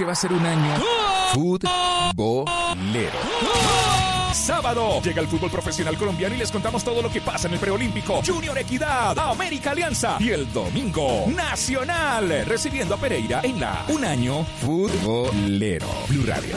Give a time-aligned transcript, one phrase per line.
[0.00, 0.76] que va a ser un año
[1.34, 3.18] futbolero.
[4.32, 7.60] Sábado llega el fútbol profesional colombiano y les contamos todo lo que pasa en el
[7.60, 8.22] preolímpico.
[8.24, 14.42] Junior Equidad, América Alianza y el domingo Nacional recibiendo a Pereira en la Un año
[14.62, 15.86] futbolero.
[16.08, 16.54] Blue Radio,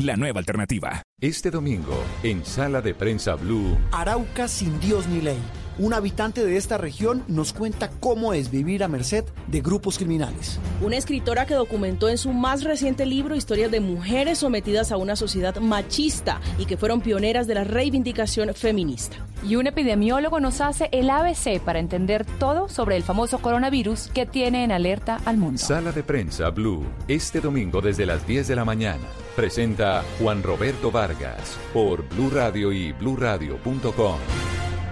[0.00, 1.02] la nueva alternativa.
[1.20, 3.76] Este domingo en Sala de Prensa Blue.
[3.90, 5.42] Arauca sin Dios ni ley
[5.78, 10.58] un habitante de esta región nos cuenta cómo es vivir a merced de grupos criminales.
[10.80, 15.16] Una escritora que documentó en su más reciente libro historias de mujeres sometidas a una
[15.16, 19.16] sociedad machista y que fueron pioneras de la reivindicación feminista.
[19.46, 24.26] Y un epidemiólogo nos hace el ABC para entender todo sobre el famoso coronavirus que
[24.26, 25.58] tiene en alerta al mundo.
[25.58, 29.04] Sala de prensa Blue, este domingo desde las 10 de la mañana.
[29.36, 34.63] Presenta Juan Roberto Vargas por Blue Radio y bluradio.com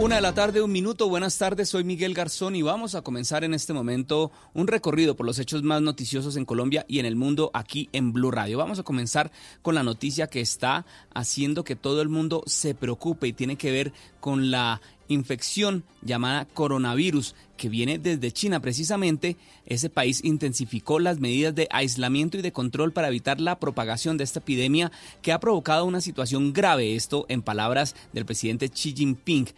[0.00, 1.08] Una de la tarde, un minuto.
[1.08, 5.26] Buenas tardes, soy Miguel Garzón y vamos a comenzar en este momento un recorrido por
[5.26, 8.58] los hechos más noticiosos en Colombia y en el mundo aquí en Blue Radio.
[8.58, 13.26] Vamos a comenzar con la noticia que está haciendo que todo el mundo se preocupe
[13.26, 18.60] y tiene que ver con la infección llamada coronavirus que viene desde China.
[18.60, 24.16] Precisamente, ese país intensificó las medidas de aislamiento y de control para evitar la propagación
[24.16, 26.94] de esta epidemia que ha provocado una situación grave.
[26.94, 29.48] Esto en palabras del presidente Xi Jinping.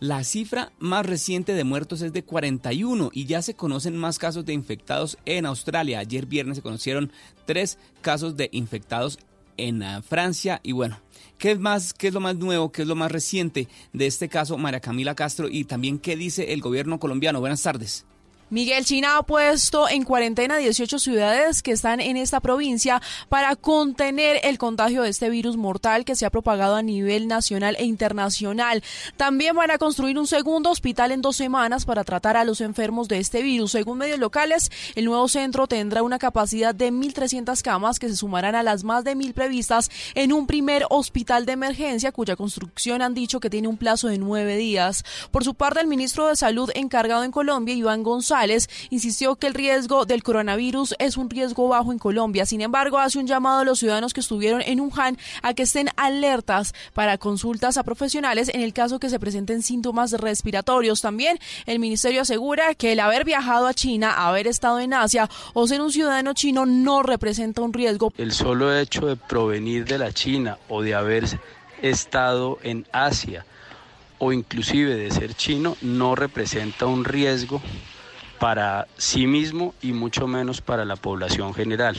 [0.00, 4.46] La cifra más reciente de muertos es de 41 y ya se conocen más casos
[4.46, 5.98] de infectados en Australia.
[5.98, 7.12] Ayer viernes se conocieron
[7.44, 9.18] tres casos de infectados
[9.58, 10.98] en ah, Francia y bueno,
[11.36, 14.30] ¿qué es más, qué es lo más nuevo, qué es lo más reciente de este
[14.30, 17.40] caso, María Camila Castro y también qué dice el gobierno colombiano?
[17.40, 18.06] Buenas tardes.
[18.50, 24.40] Miguel China ha puesto en cuarentena 18 ciudades que están en esta provincia para contener
[24.42, 28.82] el contagio de este virus mortal que se ha propagado a nivel nacional e internacional.
[29.16, 33.06] También van a construir un segundo hospital en dos semanas para tratar a los enfermos
[33.06, 33.70] de este virus.
[33.70, 38.56] Según medios locales, el nuevo centro tendrá una capacidad de 1.300 camas que se sumarán
[38.56, 43.14] a las más de 1.000 previstas en un primer hospital de emergencia cuya construcción han
[43.14, 45.04] dicho que tiene un plazo de nueve días.
[45.30, 48.39] Por su parte, el ministro de Salud encargado en Colombia, Iván González,
[48.90, 52.46] insistió que el riesgo del coronavirus es un riesgo bajo en Colombia.
[52.46, 55.88] Sin embargo, hace un llamado a los ciudadanos que estuvieron en Wuhan a que estén
[55.96, 61.00] alertas para consultas a profesionales en el caso que se presenten síntomas respiratorios.
[61.00, 65.66] También el ministerio asegura que el haber viajado a China, haber estado en Asia o
[65.66, 68.12] ser un ciudadano chino no representa un riesgo.
[68.16, 71.24] El solo hecho de provenir de la China o de haber
[71.82, 73.44] estado en Asia
[74.18, 77.60] o inclusive de ser chino no representa un riesgo
[78.40, 81.96] para sí mismo y mucho menos para la población general.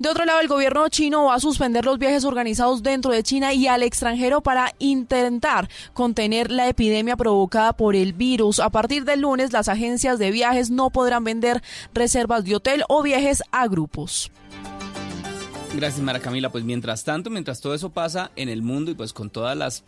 [0.00, 3.52] De otro lado, el gobierno chino va a suspender los viajes organizados dentro de China
[3.52, 8.60] y al extranjero para intentar contener la epidemia provocada por el virus.
[8.60, 13.02] A partir del lunes, las agencias de viajes no podrán vender reservas de hotel o
[13.02, 14.32] viajes a grupos.
[15.76, 16.50] Gracias, Mara Camila.
[16.50, 19.84] Pues mientras tanto, mientras todo eso pasa en el mundo y pues con todas las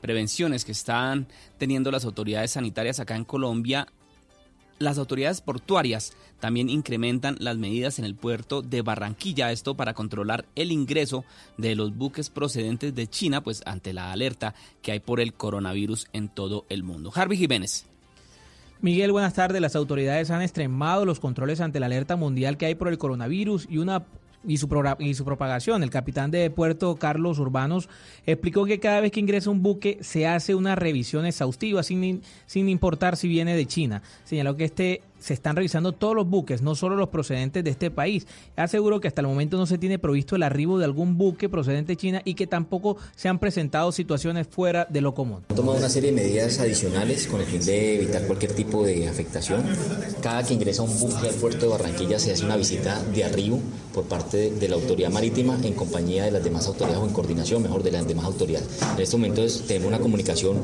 [0.00, 1.28] prevenciones que están
[1.58, 3.86] teniendo las autoridades sanitarias acá en Colombia,
[4.78, 10.44] las autoridades portuarias también incrementan las medidas en el puerto de Barranquilla, esto para controlar
[10.56, 11.24] el ingreso
[11.56, 16.08] de los buques procedentes de China, pues ante la alerta que hay por el coronavirus
[16.12, 17.12] en todo el mundo.
[17.14, 17.86] Harvey Jiménez.
[18.80, 19.60] Miguel, buenas tardes.
[19.60, 23.68] Las autoridades han extremado los controles ante la alerta mundial que hay por el coronavirus
[23.70, 24.02] y una
[24.46, 25.82] y su, y su propagación.
[25.82, 27.88] El capitán de puerto, Carlos Urbanos,
[28.26, 32.68] explicó que cada vez que ingresa un buque se hace una revisión exhaustiva sin, sin
[32.68, 34.02] importar si viene de China.
[34.24, 37.90] Señaló que este se están revisando todos los buques, no solo los procedentes de este
[37.90, 38.26] país.
[38.56, 41.92] Aseguró que hasta el momento no se tiene provisto el arribo de algún buque procedente
[41.92, 45.42] de China y que tampoco se han presentado situaciones fuera de lo común.
[45.54, 49.62] Tomado una serie de medidas adicionales con el fin de evitar cualquier tipo de afectación.
[50.20, 53.60] Cada que ingresa un buque al puerto de Barranquilla se hace una visita de arribo
[53.94, 57.62] por parte de la autoridad marítima en compañía de las demás autoridades o en coordinación,
[57.62, 58.68] mejor, de las demás autoridades.
[58.96, 60.58] En este momento tenemos una comunicación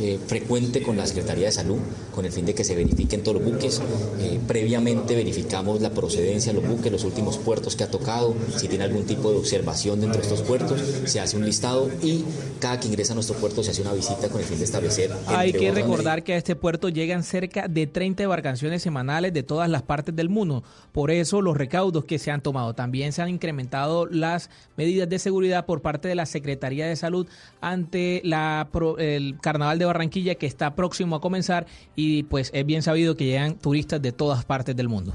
[0.00, 1.78] eh, frecuente con la Secretaría de Salud
[2.14, 3.80] con el fin de que se verifiquen todos los buques,
[4.18, 8.68] eh, previamente verificamos la procedencia de los buques, los últimos puertos que ha tocado, si
[8.68, 12.24] tiene algún tipo de observación dentro de estos puertos, se hace un listado y
[12.60, 15.10] Cada que ingresa a nuestro puerto se hace una visita con el fin de establecer.
[15.28, 19.70] Hay que recordar que a este puerto llegan cerca de 30 embarcaciones semanales de todas
[19.70, 20.62] las partes del mundo.
[20.92, 22.74] Por eso los recaudos que se han tomado.
[22.74, 27.26] También se han incrementado las medidas de seguridad por parte de la Secretaría de Salud
[27.62, 28.68] ante la,
[28.98, 31.66] el Carnaval de Barranquilla que está próximo a comenzar
[31.96, 35.14] y pues es bien sabido que llegan turistas de todas partes del mundo.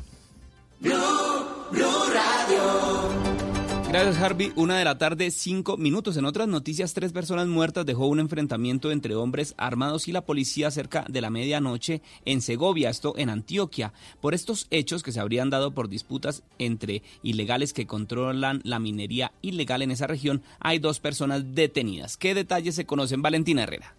[3.98, 4.51] Gracias, Harvey.
[4.57, 6.18] Una de la tarde, cinco minutos.
[6.18, 10.69] En otras noticias, tres personas muertas dejó un enfrentamiento entre hombres armados y la policía
[10.69, 13.94] cerca de la medianoche en Segovia, esto en Antioquia.
[14.19, 19.31] Por estos hechos que se habrían dado por disputas entre ilegales que controlan la minería
[19.42, 22.18] ilegal en esa región, hay dos personas detenidas.
[22.18, 23.22] ¿Qué detalles se conocen?
[23.22, 23.95] Valentina Herrera.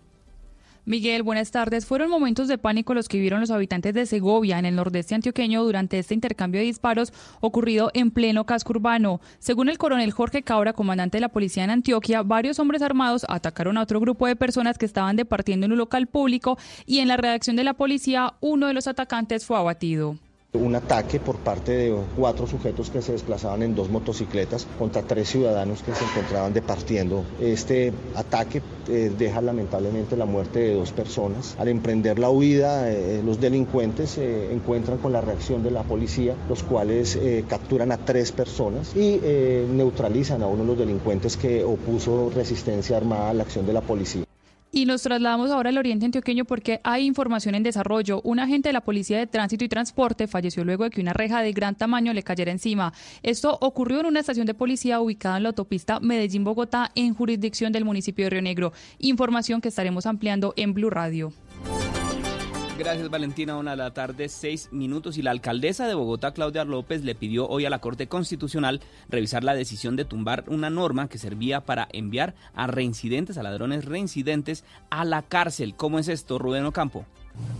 [0.88, 1.84] Miguel, buenas tardes.
[1.84, 5.64] Fueron momentos de pánico los que vivieron los habitantes de Segovia, en el nordeste antioqueño,
[5.64, 9.20] durante este intercambio de disparos ocurrido en pleno casco urbano.
[9.40, 13.78] Según el coronel Jorge Cabra, comandante de la policía en Antioquia, varios hombres armados atacaron
[13.78, 16.56] a otro grupo de personas que estaban departiendo en un local público
[16.86, 20.16] y en la redacción de la policía uno de los atacantes fue abatido
[20.52, 25.28] un ataque por parte de cuatro sujetos que se desplazaban en dos motocicletas contra tres
[25.28, 27.24] ciudadanos que se encontraban departiendo.
[27.40, 31.56] Este ataque eh, deja lamentablemente la muerte de dos personas.
[31.58, 36.34] Al emprender la huida, eh, los delincuentes se encuentran con la reacción de la policía,
[36.48, 39.20] los cuales eh, capturan a tres personas y
[39.72, 43.80] neutralizan a uno de los delincuentes que opuso resistencia armada a la acción de la
[43.80, 44.25] policía.
[44.72, 48.20] Y nos trasladamos ahora al oriente antioqueño porque hay información en desarrollo.
[48.24, 51.40] Un agente de la Policía de Tránsito y Transporte falleció luego de que una reja
[51.40, 52.92] de gran tamaño le cayera encima.
[53.22, 57.84] Esto ocurrió en una estación de policía ubicada en la autopista Medellín-Bogotá, en jurisdicción del
[57.84, 58.72] municipio de Río Negro.
[58.98, 61.32] Información que estaremos ampliando en Blue Radio.
[62.78, 65.16] Gracias Valentina, una de la tarde, seis minutos.
[65.16, 69.44] Y la alcaldesa de Bogotá, Claudia López, le pidió hoy a la Corte Constitucional revisar
[69.44, 74.62] la decisión de tumbar una norma que servía para enviar a reincidentes, a ladrones reincidentes,
[74.90, 75.74] a la cárcel.
[75.74, 77.06] ¿Cómo es esto, Rubén Ocampo?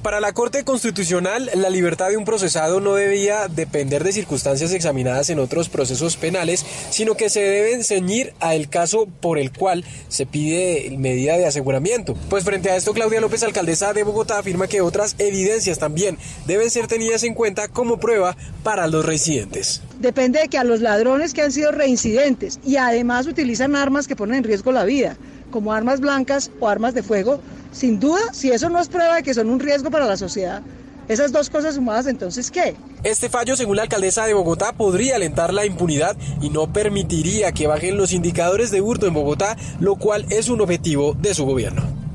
[0.06, 5.30] Para la Corte Constitucional, la libertad de un procesado no debía depender de circunstancias examinadas
[5.30, 10.24] en otros procesos penales, sino que se debe ceñir al caso por el cual se
[10.24, 12.14] pide medida de aseguramiento.
[12.30, 16.70] Pues frente a esto, Claudia López, alcaldesa de Bogotá, afirma que otras evidencias también deben
[16.70, 19.82] ser tenidas en cuenta como prueba para los residentes.
[19.98, 24.14] Depende de que a los ladrones que han sido reincidentes y además utilizan armas que
[24.14, 25.16] ponen en riesgo la vida,
[25.50, 27.40] como armas blancas o armas de fuego,
[27.72, 30.62] sin duda, si eso no es prueba de que son un riesgo para la sociedad,
[31.08, 32.74] esas dos cosas sumadas, entonces, ¿qué?
[33.04, 37.68] Este fallo, según la alcaldesa de Bogotá, podría alentar la impunidad y no permitiría que
[37.68, 42.05] bajen los indicadores de hurto en Bogotá, lo cual es un objetivo de su gobierno.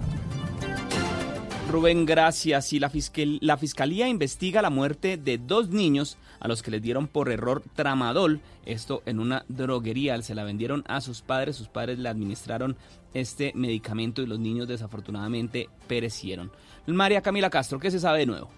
[1.72, 2.74] Rubén, gracias.
[2.74, 2.92] Y la,
[3.40, 7.64] la Fiscalía investiga la muerte de dos niños a los que les dieron por error
[7.76, 12.76] tramadol, esto en una droguería, se la vendieron a sus padres, sus padres le administraron
[13.14, 16.52] este medicamento y los niños desafortunadamente perecieron.
[16.88, 18.50] María Camila Castro, ¿qué se sabe de nuevo?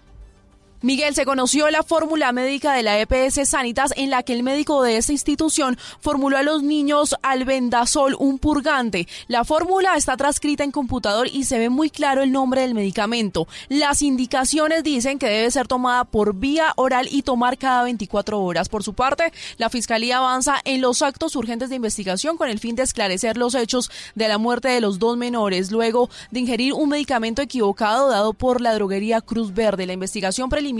[0.84, 4.82] Miguel, se conoció la fórmula médica de la EPS Sanitas en la que el médico
[4.82, 9.08] de esta institución formuló a los niños albendazol, un purgante.
[9.26, 13.48] La fórmula está transcrita en computador y se ve muy claro el nombre del medicamento.
[13.70, 18.68] Las indicaciones dicen que debe ser tomada por vía oral y tomar cada 24 horas.
[18.68, 22.76] Por su parte, la Fiscalía avanza en los actos urgentes de investigación con el fin
[22.76, 26.90] de esclarecer los hechos de la muerte de los dos menores luego de ingerir un
[26.90, 29.86] medicamento equivocado dado por la droguería Cruz Verde.
[29.86, 30.73] La investigación preliminar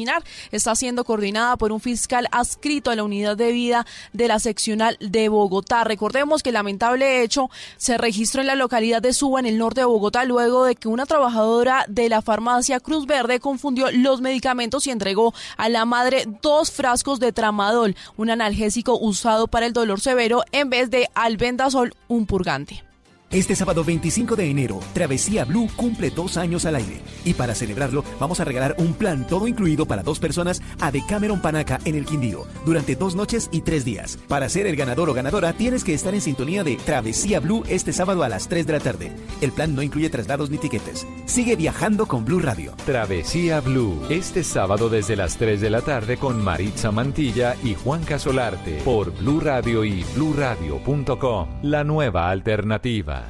[0.51, 4.97] está siendo coordinada por un fiscal adscrito a la unidad de vida de la seccional
[5.01, 5.85] de Bogotá.
[5.85, 9.83] Recordemos que el lamentable hecho se registró en la localidad de Suba, en el norte
[9.83, 14.87] de Bogotá, luego de que una trabajadora de la farmacia Cruz Verde confundió los medicamentos
[14.87, 20.01] y entregó a la madre dos frascos de tramadol, un analgésico usado para el dolor
[20.01, 22.94] severo, en vez de albendazol, un purgante.
[23.31, 27.01] Este sábado 25 de enero, Travesía Blue cumple dos años al aire.
[27.25, 31.41] Y para celebrarlo, vamos a regalar un plan todo incluido para dos personas a Decameron
[31.41, 34.19] Panaca en el Quindío, durante dos noches y tres días.
[34.29, 37.93] Para ser el ganador o ganadora, tienes que estar en sintonía de Travesía Blue este
[37.93, 39.13] sábado a las 3 de la tarde.
[39.41, 41.07] El plan no incluye traslados ni tiquetes.
[41.27, 42.75] Sigue viajando con Blue Radio.
[42.87, 48.05] Travesía Blue, este sábado desde las 3 de la tarde con Maritza Mantilla y Juan
[48.05, 51.49] Casolarte por Blue Radio y bluradio.com.
[51.63, 53.24] La nueva alternativa.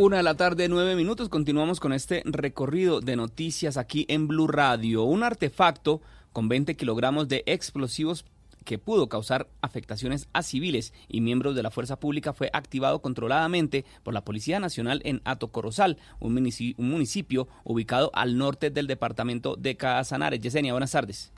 [0.00, 1.28] Una de la tarde, nueve minutos.
[1.28, 5.02] Continuamos con este recorrido de noticias aquí en Blue Radio.
[5.02, 6.00] Un artefacto
[6.32, 8.24] con 20 kilogramos de explosivos
[8.64, 13.84] que pudo causar afectaciones a civiles y miembros de la fuerza pública fue activado controladamente
[14.04, 19.56] por la Policía Nacional en Atocorozal, un municipio, un municipio ubicado al norte del departamento
[19.56, 20.38] de Casanare.
[20.38, 21.32] Yesenia, buenas tardes.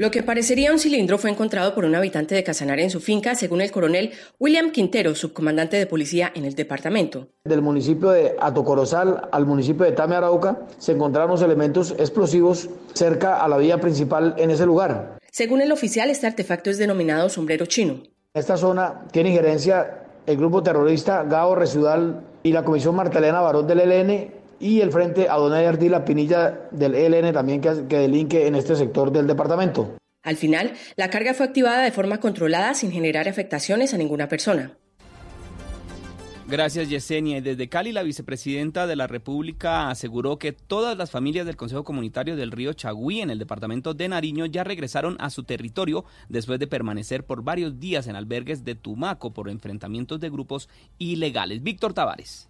[0.00, 3.34] Lo que parecería un cilindro fue encontrado por un habitante de Casanare en su finca,
[3.34, 7.28] según el coronel William Quintero, subcomandante de policía en el departamento.
[7.44, 13.44] Del municipio de Atocorozal al municipio de Tame Arauca se encontraron los elementos explosivos cerca
[13.44, 15.18] a la vía principal en ese lugar.
[15.30, 18.02] Según el oficial, este artefacto es denominado sombrero chino.
[18.32, 23.80] Esta zona tiene injerencia el grupo terrorista Gao Residual y la Comisión Martelena Barón del
[23.80, 28.76] ELN y el Frente Adonai Ardila Pinilla del ELN también que, que delinque en este
[28.76, 29.96] sector del departamento.
[30.22, 34.76] Al final, la carga fue activada de forma controlada sin generar afectaciones a ninguna persona.
[36.50, 37.38] Gracias, Yesenia.
[37.38, 41.84] Y desde Cali, la vicepresidenta de la República aseguró que todas las familias del Consejo
[41.84, 46.58] Comunitario del Río Chagüí, en el departamento de Nariño, ya regresaron a su territorio después
[46.58, 51.62] de permanecer por varios días en albergues de Tumaco por enfrentamientos de grupos ilegales.
[51.62, 52.49] Víctor Tavares.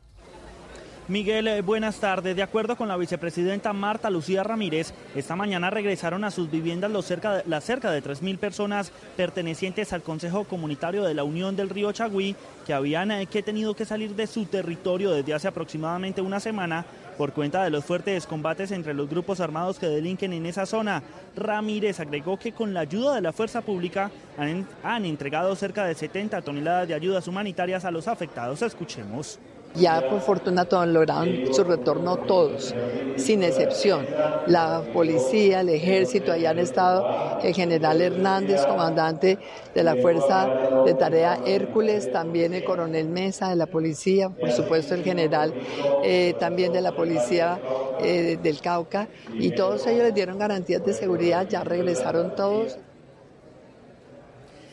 [1.10, 2.36] Miguel, eh, buenas tardes.
[2.36, 7.04] De acuerdo con la vicepresidenta Marta Lucía Ramírez, esta mañana regresaron a sus viviendas los
[7.04, 11.90] cerca las cerca de 3.000 personas pertenecientes al Consejo Comunitario de la Unión del Río
[11.90, 16.38] Chagüí que habían eh, que tenido que salir de su territorio desde hace aproximadamente una
[16.38, 16.86] semana
[17.18, 21.02] por cuenta de los fuertes combates entre los grupos armados que delinquen en esa zona.
[21.34, 25.96] Ramírez agregó que con la ayuda de la fuerza pública han, han entregado cerca de
[25.96, 28.62] 70 toneladas de ayudas humanitarias a los afectados.
[28.62, 29.40] Escuchemos.
[29.74, 32.74] Ya por fortuna todos lograron su retorno todos,
[33.16, 34.04] sin excepción.
[34.46, 39.38] La policía, el ejército, allá han estado el general Hernández, comandante
[39.72, 40.48] de la Fuerza
[40.84, 45.54] de Tarea Hércules, también el coronel Mesa de la policía, por supuesto el general
[46.02, 47.60] eh, también de la policía
[48.00, 52.76] eh, del Cauca, y todos ellos les dieron garantías de seguridad, ya regresaron todos.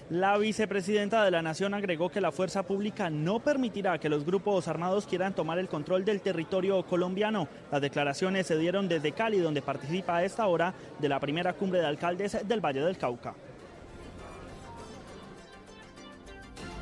[0.09, 4.69] La vicepresidenta de la Nación agregó que la fuerza pública no permitirá que los grupos
[4.69, 7.49] armados quieran tomar el control del territorio colombiano.
[7.69, 11.81] Las declaraciones se dieron desde Cali, donde participa a esta hora de la primera cumbre
[11.81, 13.35] de alcaldes del Valle del Cauca.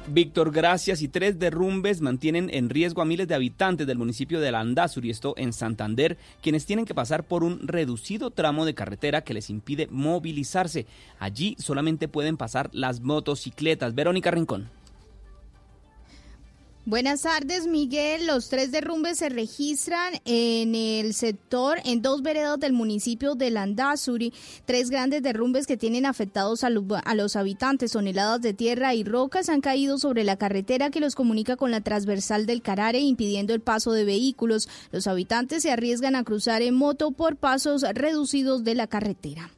[0.07, 1.01] Víctor, gracias.
[1.01, 5.09] Y tres derrumbes mantienen en riesgo a miles de habitantes del municipio de Landazur y
[5.09, 9.50] esto en Santander, quienes tienen que pasar por un reducido tramo de carretera que les
[9.50, 10.85] impide movilizarse.
[11.19, 13.95] Allí solamente pueden pasar las motocicletas.
[13.95, 14.69] Verónica Rincón.
[16.88, 18.27] Buenas tardes, Miguel.
[18.27, 24.32] Los tres derrumbes se registran en el sector, en dos veredas del municipio de Landazuri.
[24.65, 27.94] Tres grandes derrumbes que tienen afectados a, a, los habitantes.
[27.94, 31.82] Toneladas de tierra y rocas han caído sobre la carretera que los comunica con la
[31.82, 34.70] transversal del Carare, impidiendo el paso de vehículos.
[34.92, 39.50] Los habitantes se arriesgan a cruzar en moto por pasos reducidos de la carretera.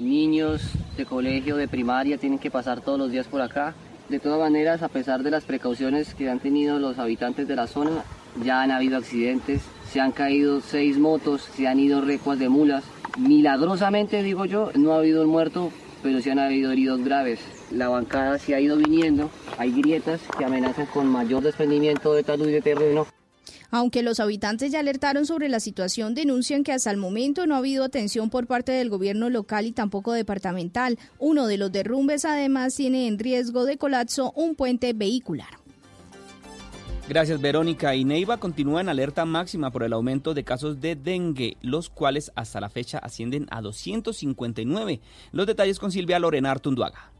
[0.00, 0.62] Niños
[0.96, 3.76] de colegio, de primaria, tienen que pasar todos los días por acá
[4.08, 7.66] de todas maneras, a pesar de las precauciones que han tenido los habitantes de la
[7.66, 8.04] zona,
[8.42, 12.84] ya han habido accidentes, se han caído seis motos, se han ido recuas de mulas.
[13.18, 15.72] Milagrosamente, digo yo, no ha habido un muerto,
[16.02, 17.40] pero sí han habido heridos graves.
[17.70, 22.48] La bancada se ha ido viniendo, hay grietas que amenazan con mayor desprendimiento de talud
[22.48, 23.06] y de terreno.
[23.70, 27.58] Aunque los habitantes ya alertaron sobre la situación, denuncian que hasta el momento no ha
[27.58, 30.98] habido atención por parte del gobierno local y tampoco departamental.
[31.18, 35.48] Uno de los derrumbes además tiene en riesgo de colapso un puente vehicular.
[37.08, 37.94] Gracias, Verónica.
[37.94, 42.32] Y Neiva continúa en alerta máxima por el aumento de casos de dengue, los cuales
[42.34, 45.00] hasta la fecha ascienden a 259.
[45.30, 47.12] Los detalles con Silvia Lorena Artunduaga.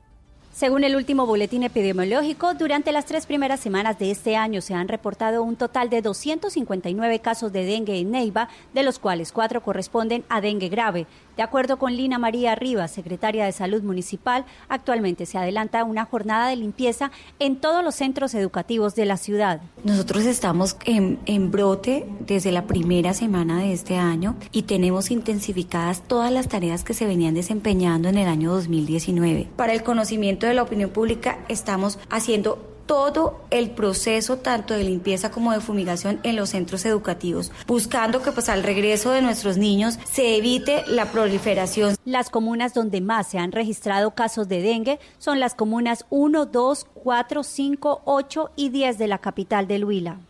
[0.56, 4.88] Según el último boletín epidemiológico, durante las tres primeras semanas de este año se han
[4.88, 10.25] reportado un total de 259 casos de dengue en Neiva, de los cuales cuatro corresponden
[10.30, 11.06] a dengue grave.
[11.37, 16.49] De acuerdo con Lina María Rivas, secretaria de Salud Municipal, actualmente se adelanta una jornada
[16.49, 19.61] de limpieza en todos los centros educativos de la ciudad.
[19.85, 26.33] Nosotros estamos en, brote desde la primera semana de este año y tenemos intensificadas todas
[26.33, 29.49] las tareas que se venían desempeñando en el año 2019.
[29.57, 35.31] Para el conocimiento de la opinión pública estamos haciendo todo el proceso tanto de limpieza
[35.31, 39.99] como de fumigación en los centros educativos, buscando que pues al regreso de nuestros niños
[40.05, 41.97] se evite la proliferación.
[42.05, 46.87] Las comunas donde más se han registrado casos de dengue son las comunas 1, 2,
[46.95, 50.21] 4, 5, 8 y 10 de la capital del Huila.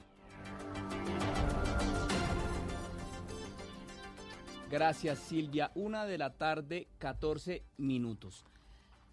[4.71, 5.71] Gracias Silvia.
[5.75, 8.45] Una de la tarde, 14 minutos.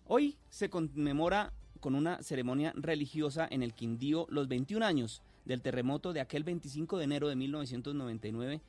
[0.06, 6.14] Hoy se conmemora con una ceremonia religiosa en el Quindío los 21 años del terremoto
[6.14, 8.62] de aquel 25 de enero de 1999,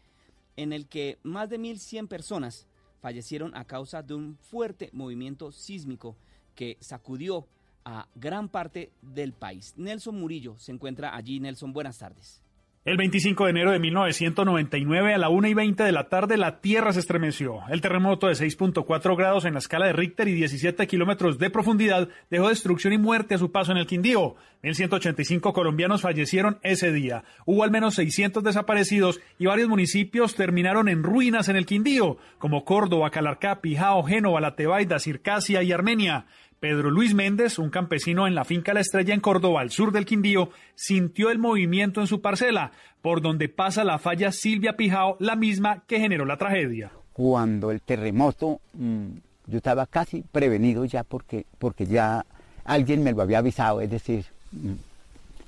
[0.57, 2.67] en el que más de 1.100 personas
[3.01, 6.17] fallecieron a causa de un fuerte movimiento sísmico
[6.57, 7.47] que sacudió
[7.85, 9.75] a gran parte del país.
[9.77, 11.39] Nelson Murillo se encuentra allí.
[11.39, 12.44] Nelson, buenas tardes.
[12.85, 16.61] El 25 de enero de 1999 a la 1 y 20 de la tarde la
[16.61, 17.61] Tierra se estremeció.
[17.71, 22.11] El terremoto de 6.4 grados en la escala de Richter y 17 kilómetros de profundidad
[22.29, 24.37] dejó destrucción y muerte a su paso en el Quindío.
[24.63, 27.25] 1.185 colombianos fallecieron ese día.
[27.47, 32.67] Hubo al menos 600 desaparecidos y varios municipios terminaron en ruinas en el Quindío, como
[32.67, 36.27] Córdoba, Calarcá, Pijao, Génova, La Tebaida, Circasia y Armenia.
[36.65, 40.07] Pedro Luis Méndez, un campesino en la finca La Estrella en Córdoba, al sur del
[40.07, 45.37] Quindío, sintió el movimiento en su parcela, por donde pasa la falla Silvia Pijao, la
[45.37, 46.91] misma que generó la tragedia.
[47.13, 49.09] Cuando el terremoto, mm,
[49.49, 52.25] yo estaba casi prevenido ya porque, porque ya
[52.65, 54.73] alguien me lo había avisado, es decir, mm,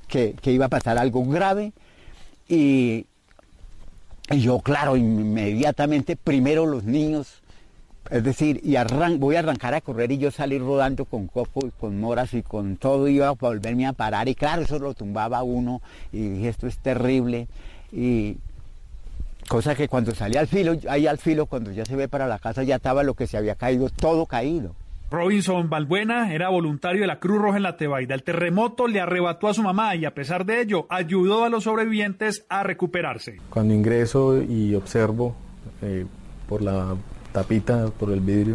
[0.09, 1.73] que, iba a pasar algo grave
[2.47, 3.07] y,
[4.31, 7.41] y yo, claro, inmediatamente, primero los niños,
[8.11, 8.77] es decir, y
[9.19, 12.43] voy a arrancar a correr y yo salir rodando con coco y con moras y
[12.43, 14.29] con todo, iba a volverme a parar.
[14.29, 15.81] Y claro, eso lo tumbaba uno
[16.13, 17.49] y dije, esto es terrible.
[17.93, 18.37] Y
[19.49, 22.39] cosa que cuando salí al filo, ahí al filo, cuando ya se ve para la
[22.39, 24.75] casa, ya estaba lo que se había caído, todo caído.
[25.09, 28.15] Robinson Balbuena era voluntario de la Cruz Roja en la Tebaida.
[28.15, 31.65] El terremoto le arrebató a su mamá y a pesar de ello ayudó a los
[31.65, 33.37] sobrevivientes a recuperarse.
[33.51, 35.37] Cuando ingreso y observo
[35.81, 36.07] eh,
[36.49, 36.97] por la
[37.37, 38.55] tapita por el vidrio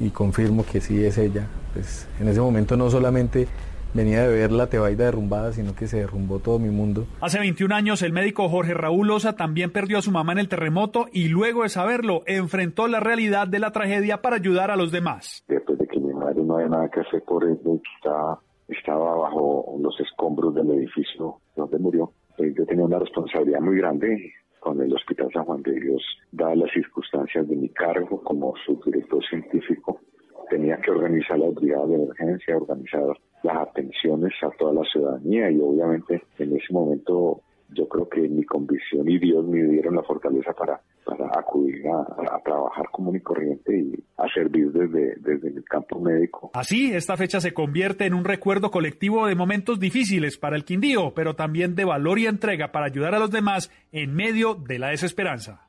[0.00, 1.46] y confirmo que sí es ella.
[1.72, 3.46] Pues en ese momento no solamente
[3.94, 7.06] venía de ver la tebaida derrumbada, sino que se derrumbó todo mi mundo.
[7.20, 10.48] Hace 21 años el médico Jorge Raúl Osa también perdió a su mamá en el
[10.48, 14.90] terremoto y luego de saberlo enfrentó la realidad de la tragedia para ayudar a los
[14.90, 15.44] demás.
[15.46, 17.56] Después de que mi madre no había nada que hacer por él,
[17.98, 23.78] estaba, estaba bajo los escombros del edificio donde murió, pues yo tenía una responsabilidad muy
[23.78, 28.54] grande con el Hospital San Juan de Dios, dadas las circunstancias de mi cargo como
[28.66, 30.00] subdirector científico,
[30.48, 33.02] tenía que organizar las brigadas de emergencia, organizar
[33.42, 38.44] las atenciones a toda la ciudadanía y obviamente en ese momento yo creo que mi
[38.44, 43.78] convicción y Dios me dieron la fortaleza para, para acudir a, trabajar común y corriente
[43.78, 46.50] y a servir desde, desde el campo médico.
[46.54, 51.12] Así, esta fecha se convierte en un recuerdo colectivo de momentos difíciles para el Quindío,
[51.14, 54.88] pero también de valor y entrega para ayudar a los demás en medio de la
[54.88, 55.68] desesperanza.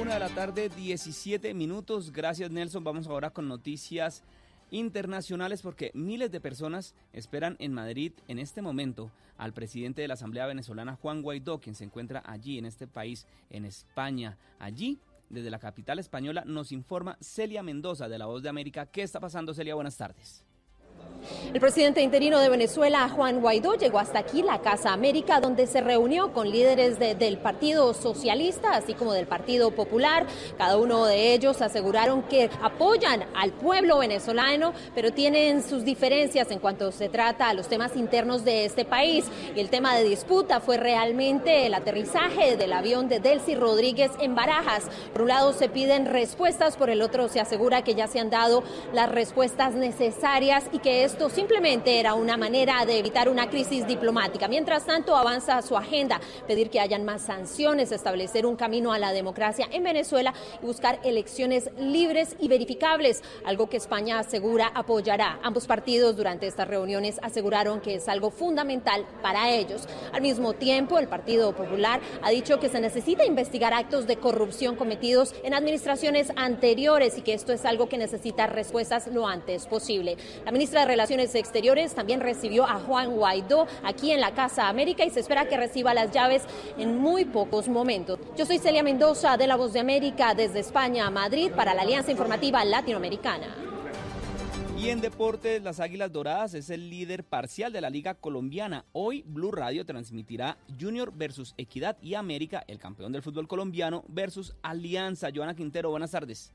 [0.00, 2.12] Una de la tarde, 17 minutos.
[2.12, 2.84] Gracias, Nelson.
[2.84, 4.22] Vamos ahora con noticias
[4.70, 10.14] internacionales porque miles de personas esperan en Madrid en este momento al presidente de la
[10.14, 14.36] Asamblea Venezolana, Juan Guaidó, quien se encuentra allí en este país, en España.
[14.58, 14.98] Allí,
[15.30, 18.86] desde la capital española, nos informa Celia Mendoza de La Voz de América.
[18.86, 19.74] ¿Qué está pasando, Celia?
[19.74, 20.44] Buenas tardes.
[21.52, 25.80] El presidente interino de Venezuela, Juan Guaidó, llegó hasta aquí, la Casa América, donde se
[25.80, 30.26] reunió con líderes del Partido Socialista, así como del Partido Popular.
[30.56, 36.60] Cada uno de ellos aseguraron que apoyan al pueblo venezolano, pero tienen sus diferencias en
[36.60, 39.24] cuanto se trata a los temas internos de este país.
[39.56, 44.36] Y el tema de disputa fue realmente el aterrizaje del avión de Delcy Rodríguez en
[44.36, 44.84] Barajas.
[45.12, 48.30] Por un lado se piden respuestas, por el otro se asegura que ya se han
[48.30, 48.62] dado
[48.92, 54.46] las respuestas necesarias y que esto simplemente era una manera de evitar una crisis diplomática.
[54.46, 59.10] Mientras tanto, avanza su agenda, pedir que hayan más sanciones, establecer un camino a la
[59.10, 65.38] democracia en Venezuela y buscar elecciones libres y verificables, algo que España asegura apoyará.
[65.42, 69.88] Ambos partidos durante estas reuniones aseguraron que es algo fundamental para ellos.
[70.12, 74.76] Al mismo tiempo, el Partido Popular ha dicho que se necesita investigar actos de corrupción
[74.76, 80.18] cometidos en administraciones anteriores y que esto es algo que necesita respuestas lo antes posible.
[80.44, 85.04] La ministra de Relaciones Exteriores también recibió a Juan Guaidó aquí en la Casa América
[85.04, 86.42] y se espera que reciba las llaves
[86.76, 88.18] en muy pocos momentos.
[88.36, 91.82] Yo soy Celia Mendoza de La Voz de América desde España a Madrid para la
[91.82, 93.54] Alianza Informativa Latinoamericana.
[94.78, 98.84] Y en deportes, las Águilas Doradas es el líder parcial de la Liga Colombiana.
[98.92, 104.54] Hoy Blue Radio transmitirá Junior versus Equidad y América, el campeón del fútbol colombiano, versus
[104.62, 105.30] Alianza.
[105.34, 106.52] Joana Quintero, buenas tardes.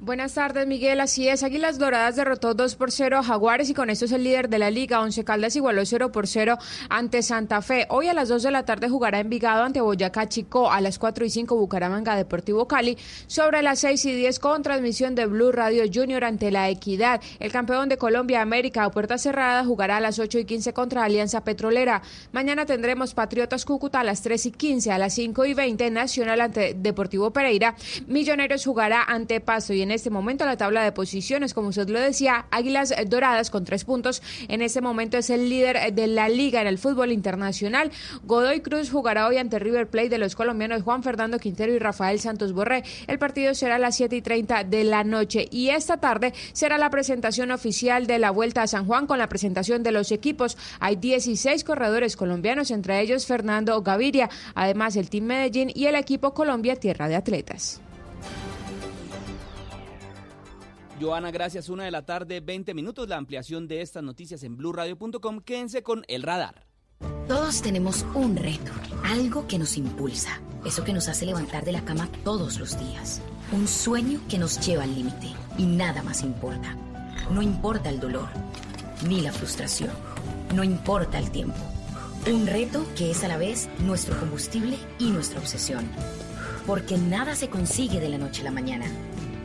[0.00, 1.00] Buenas tardes, Miguel.
[1.00, 4.22] Así es, Águilas Doradas derrotó 2 por 0 a Jaguares y con esto es el
[4.22, 5.00] líder de la liga.
[5.00, 6.56] Once Caldas igualó 0 por 0
[6.88, 7.84] ante Santa Fe.
[7.90, 10.70] Hoy a las 2 de la tarde jugará Envigado ante Boyacá Chico.
[10.70, 12.96] A las 4 y 5 Bucaramanga Deportivo Cali.
[13.26, 17.20] Sobre las 6 y 10 con transmisión de Blue Radio Junior ante La Equidad.
[17.40, 21.02] El campeón de Colombia América a puerta cerrada jugará a las 8 y 15 contra
[21.02, 22.02] Alianza Petrolera.
[22.30, 24.92] Mañana tendremos Patriotas Cúcuta a las 3 y 15.
[24.92, 27.74] A las 5 y 20 Nacional ante Deportivo Pereira.
[28.06, 31.88] Millonarios jugará ante Paso y en en este momento la tabla de posiciones, como usted
[31.88, 34.22] lo decía, Águilas Doradas con tres puntos.
[34.48, 37.90] En este momento es el líder de la liga en el fútbol internacional.
[38.24, 42.20] Godoy Cruz jugará hoy ante River Plate de los colombianos Juan Fernando Quintero y Rafael
[42.20, 42.84] Santos Borré.
[43.06, 46.76] El partido será a las 7 y 30 de la noche y esta tarde será
[46.76, 50.58] la presentación oficial de la Vuelta a San Juan con la presentación de los equipos.
[50.80, 56.34] Hay 16 corredores colombianos, entre ellos Fernando Gaviria, además el Team Medellín y el equipo
[56.34, 57.80] Colombia Tierra de Atletas.
[61.00, 61.68] Joana, gracias.
[61.68, 63.08] Una de la tarde, 20 minutos.
[63.08, 65.40] La ampliación de estas noticias en blurradio.com.
[65.40, 66.66] Quédense con el radar.
[67.28, 68.72] Todos tenemos un reto,
[69.04, 73.20] algo que nos impulsa, eso que nos hace levantar de la cama todos los días,
[73.52, 76.74] un sueño que nos lleva al límite y nada más importa.
[77.30, 78.28] No importa el dolor,
[79.06, 79.90] ni la frustración,
[80.54, 81.58] no importa el tiempo.
[82.26, 85.86] Un reto que es a la vez nuestro combustible y nuestra obsesión.
[86.66, 88.86] Porque nada se consigue de la noche a la mañana.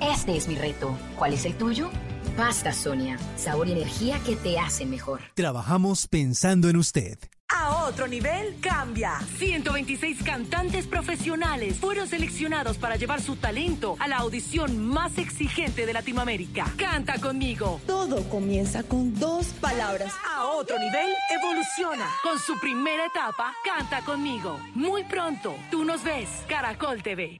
[0.02, 0.98] Este es mi reto.
[1.18, 1.90] ¿Cuál es el tuyo?
[2.38, 5.22] Pasta Sonia, sabor y energía que te hacen mejor.
[5.36, 7.18] Trabajamos pensando en usted.
[7.50, 9.20] A otro nivel cambia.
[9.38, 15.94] 126 cantantes profesionales fueron seleccionados para llevar su talento a la audición más exigente de
[15.94, 16.66] Latinoamérica.
[16.78, 17.80] Canta conmigo.
[17.86, 20.12] Todo comienza con dos palabras.
[20.36, 22.10] A otro nivel evoluciona.
[22.24, 24.60] Con su primera etapa, Canta conmigo.
[24.74, 26.30] Muy pronto, tú nos ves.
[26.48, 27.40] Caracol TV.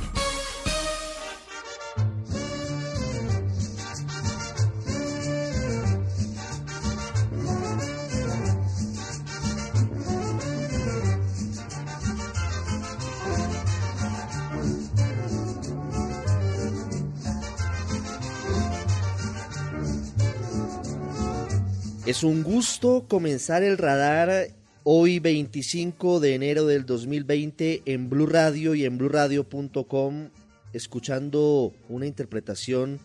[22.11, 24.49] Es un gusto comenzar el radar
[24.83, 30.27] hoy 25 de enero del 2020 en Blue Radio y en bluradio.com
[30.73, 32.99] escuchando una interpretación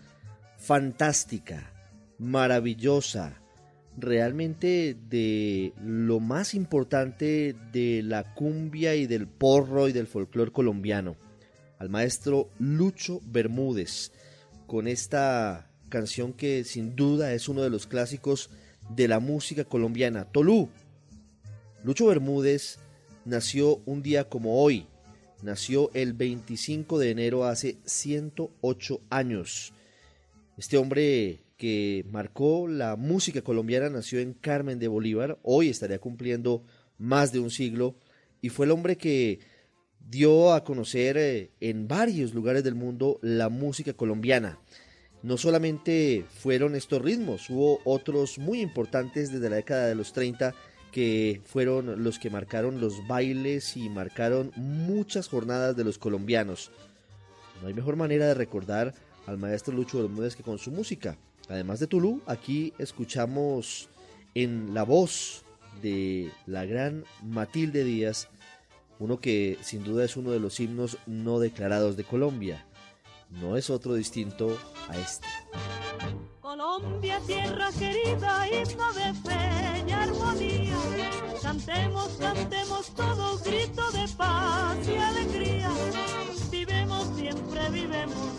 [0.59, 1.73] fantástica,
[2.19, 3.41] maravillosa,
[3.97, 11.15] realmente de lo más importante de la cumbia y del porro y del folclore colombiano,
[11.79, 14.11] al maestro Lucho Bermúdez,
[14.67, 18.51] con esta canción que sin duda es uno de los clásicos
[18.95, 20.69] de la música colombiana, Tolú.
[21.83, 22.79] Lucho Bermúdez
[23.25, 24.87] nació un día como hoy,
[25.43, 29.73] nació el 25 de enero hace 108 años.
[30.57, 36.63] Este hombre que marcó la música colombiana nació en Carmen de Bolívar, hoy estaría cumpliendo
[36.99, 37.97] más de un siglo,
[38.41, 39.41] y fue el hombre que
[40.09, 44.59] dio a conocer eh, en varios lugares del mundo la música colombiana
[45.27, 50.55] no solamente fueron estos ritmos, hubo otros muy importantes desde la década de los 30
[50.93, 56.71] que fueron los que marcaron los bailes y marcaron muchas jornadas de los colombianos.
[57.61, 58.95] No hay mejor manera de recordar
[59.27, 61.19] al maestro Lucho Bermúdez que con su música.
[61.49, 63.89] Además de Tulú, aquí escuchamos
[64.35, 65.43] en la voz
[65.83, 68.29] de la gran Matilde Díaz,
[69.01, 72.65] uno que sin duda es uno de los himnos no declarados de Colombia
[73.31, 74.57] no es otro distinto
[74.89, 75.27] a este.
[76.41, 80.77] Colombia, tierra querida, himno de fe y armonía.
[81.43, 85.71] Cantemos, cantemos todo grito de paz y alegría.
[86.51, 88.31] Vivemos, siempre vivemos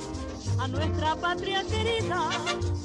[0.58, 2.30] a nuestra patria querida.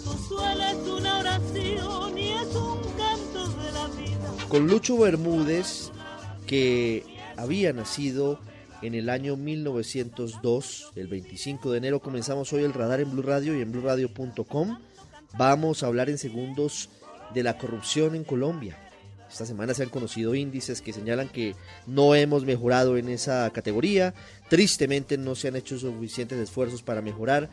[0.02, 4.48] Su suelo es una oración y es un canto de la vida.
[4.48, 5.92] Con Lucho Bermúdez,
[6.46, 8.38] que había nacido
[8.82, 13.56] en el año 1902, el 25 de enero, comenzamos hoy el radar en Blue Radio
[13.56, 14.78] y en BlueRadio.com.
[15.38, 16.90] Vamos a hablar en segundos
[17.32, 18.76] de la corrupción en Colombia.
[19.30, 21.54] Esta semana se han conocido índices que señalan que
[21.86, 24.14] no hemos mejorado en esa categoría.
[24.50, 27.48] Tristemente no se han hecho suficientes esfuerzos para mejorar.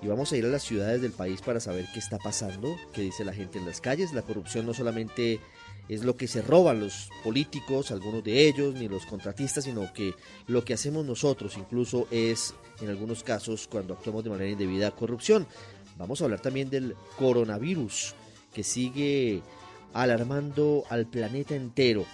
[0.00, 3.02] Y vamos a ir a las ciudades del país para saber qué está pasando, qué
[3.02, 4.14] dice la gente en las calles.
[4.14, 5.40] La corrupción no solamente
[5.90, 10.14] es lo que se roban los políticos, algunos de ellos, ni los contratistas, sino que
[10.46, 15.48] lo que hacemos nosotros incluso es, en algunos casos, cuando actuamos de manera indebida, corrupción.
[15.98, 18.14] Vamos a hablar también del coronavirus,
[18.54, 19.42] que sigue
[19.92, 22.06] alarmando al planeta entero.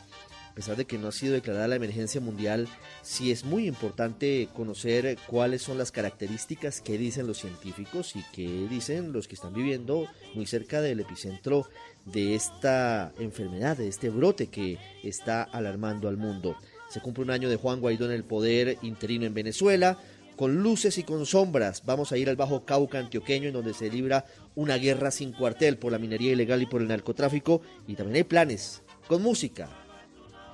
[0.50, 2.66] A pesar de que no ha sido declarada la emergencia mundial,
[3.02, 8.66] sí es muy importante conocer cuáles son las características que dicen los científicos y que
[8.70, 11.68] dicen los que están viviendo muy cerca del epicentro
[12.06, 16.56] de esta enfermedad, de este brote que está alarmando al mundo.
[16.88, 19.98] Se cumple un año de Juan Guaidó en el poder interino en Venezuela.
[20.36, 23.90] Con luces y con sombras vamos a ir al Bajo Cauca antioqueño en donde se
[23.90, 27.62] libra una guerra sin cuartel por la minería ilegal y por el narcotráfico.
[27.86, 29.68] Y también hay planes con música,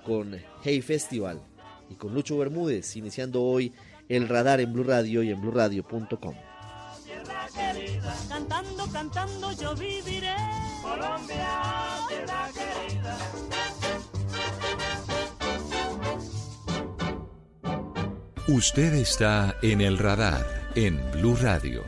[0.05, 1.43] con Hey Festival
[1.91, 3.73] y con Lucho Bermúdez iniciando hoy
[4.09, 6.35] el radar en Blue Radio y en BlueRadio.com.
[8.29, 10.35] Cantando, cantando yo viviré.
[10.83, 11.61] Colombia,
[12.09, 13.19] tierra querida.
[18.49, 21.85] Usted está en el radar en Blue Radio.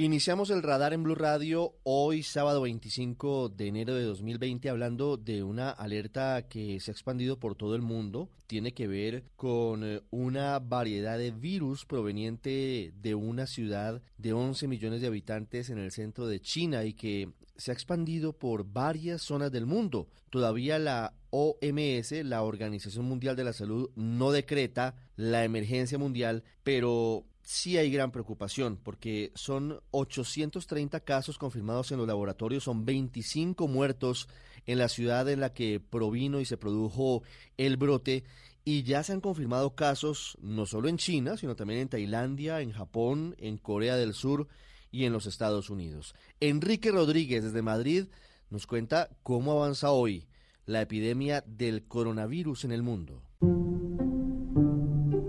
[0.00, 5.42] Iniciamos el radar en Blue Radio hoy sábado 25 de enero de 2020 hablando de
[5.42, 8.28] una alerta que se ha expandido por todo el mundo.
[8.46, 14.68] Tiene que ver con eh, una variedad de virus proveniente de una ciudad de 11
[14.68, 19.20] millones de habitantes en el centro de China y que se ha expandido por varias
[19.20, 20.08] zonas del mundo.
[20.30, 27.24] Todavía la OMS, la Organización Mundial de la Salud, no decreta la emergencia mundial, pero
[27.42, 34.28] sí hay gran preocupación porque son 830 casos confirmados en los laboratorios, son 25 muertos
[34.64, 37.22] en la ciudad en la que provino y se produjo
[37.56, 38.24] el brote
[38.64, 42.70] y ya se han confirmado casos no solo en China, sino también en Tailandia, en
[42.70, 44.46] Japón, en Corea del Sur
[44.90, 46.14] y en los Estados Unidos.
[46.40, 48.06] Enrique Rodríguez desde Madrid
[48.50, 50.28] nos cuenta cómo avanza hoy
[50.66, 53.22] la epidemia del coronavirus en el mundo.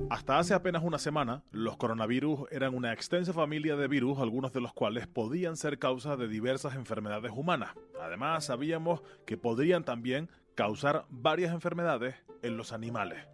[0.09, 4.59] Hasta hace apenas una semana, los coronavirus eran una extensa familia de virus, algunos de
[4.59, 7.75] los cuales podían ser causa de diversas enfermedades humanas.
[8.01, 13.25] Además, sabíamos que podrían también causar varias enfermedades en los animales.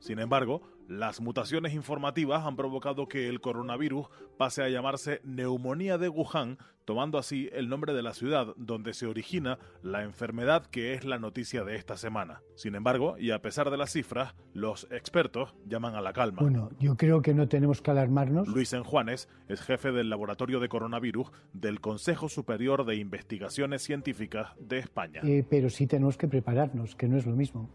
[0.00, 6.08] Sin embargo, las mutaciones informativas han provocado que el coronavirus pase a llamarse neumonía de
[6.08, 11.04] Wuhan, tomando así el nombre de la ciudad donde se origina la enfermedad que es
[11.04, 12.42] la noticia de esta semana.
[12.54, 16.42] Sin embargo, y a pesar de las cifras, los expertos llaman a la calma.
[16.42, 18.48] Bueno, yo creo que no tenemos que alarmarnos.
[18.48, 24.80] Luis Enjuanes es jefe del laboratorio de coronavirus del Consejo Superior de Investigaciones Científicas de
[24.80, 25.22] España.
[25.24, 27.70] Eh, pero sí tenemos que prepararnos, que no es lo mismo.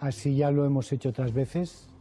[0.00, 1.91] Así ya lo hemos hecho otras veces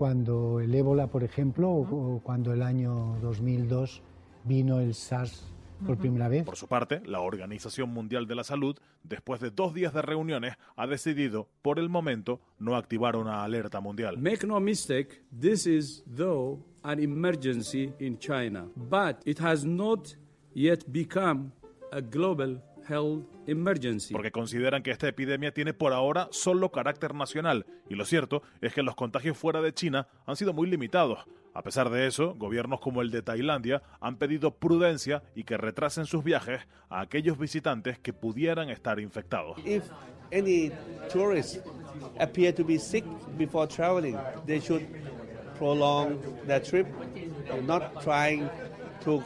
[0.00, 4.00] cuando el ébola, por ejemplo, o cuando el año 2002
[4.44, 5.44] vino el SARS
[5.86, 6.42] por primera vez.
[6.46, 10.54] Por su parte, la Organización Mundial de la Salud, después de dos días de reuniones,
[10.74, 14.16] ha decidido, por el momento, no activar una alerta mundial.
[14.16, 20.16] Make no mistake, this is though an emergency in China, but it has not
[20.54, 21.52] yet become
[21.92, 24.12] a global health emergency.
[24.12, 28.74] Porque consideran que esta epidemia tiene por ahora solo carácter nacional y lo cierto es
[28.74, 31.20] que los contagios fuera de China han sido muy limitados.
[31.52, 36.06] A pesar de eso, gobiernos como el de Tailandia han pedido prudencia y que retrasen
[36.06, 39.58] sus viajes a aquellos visitantes que pudieran estar infectados.
[39.64, 39.84] If
[40.32, 40.70] any
[41.12, 41.60] tourists
[42.20, 43.04] appear to be sick
[43.36, 44.86] before traveling, they should
[45.58, 46.86] prolong their trip
[47.52, 48.48] and not trying
[49.04, 49.22] to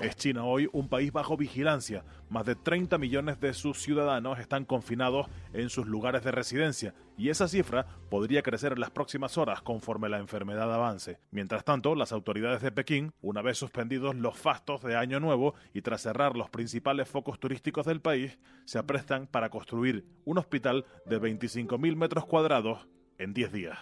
[0.00, 2.04] Es China hoy un país bajo vigilancia.
[2.28, 7.30] Más de 30 millones de sus ciudadanos están confinados en sus lugares de residencia y
[7.30, 11.18] esa cifra podría crecer en las próximas horas conforme la enfermedad avance.
[11.30, 15.82] Mientras tanto, las autoridades de Pekín, una vez suspendidos los fastos de Año Nuevo y
[15.82, 21.20] tras cerrar los principales focos turísticos del país, se aprestan para construir un hospital de
[21.20, 22.86] 25.000 metros cuadrados
[23.18, 23.78] en 10 días.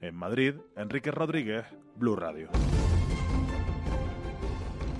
[0.00, 1.64] En Madrid, Enrique Rodríguez,
[1.96, 2.48] Blue Radio.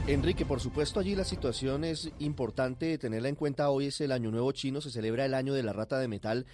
[0.09, 3.71] Enrique, por supuesto allí la situación es importante tenerla en cuenta.
[3.71, 6.45] Hoy es el Año Nuevo Chino, se celebra el Año de la Rata de Metal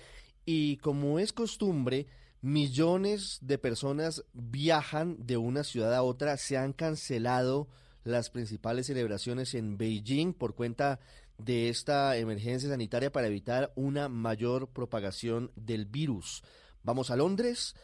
[0.45, 2.07] y como es costumbre,
[2.43, 6.37] millones de personas viajan de una ciudad a otra.
[6.37, 7.69] Se han cancelado
[8.05, 11.01] las principales celebraciones en Beijing por cuenta
[11.39, 16.43] de esta emergencia sanitaria para evitar una mayor propagación del virus.
[16.83, 17.75] Vamos a Londres.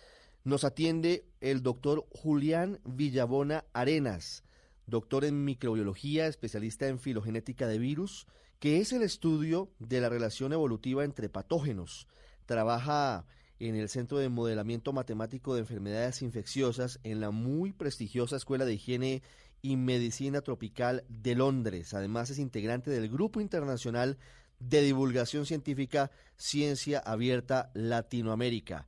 [0.45, 4.45] Nos atiende el doctor Julián Villabona Arenas
[4.87, 8.27] doctor en microbiología, especialista en filogenética de virus,
[8.59, 12.07] que es el estudio de la relación evolutiva entre patógenos.
[12.47, 13.27] Trabaja
[13.59, 18.75] en el Centro de Modelamiento Matemático de Enfermedades Infecciosas en la muy prestigiosa Escuela de
[18.75, 19.23] Higiene
[19.63, 21.95] y Medicina Tropical de Londres.
[21.95, 24.19] Además es integrante del Grupo Internacional
[24.59, 28.87] de Divulgación Científica Ciencia Abierta Latinoamérica.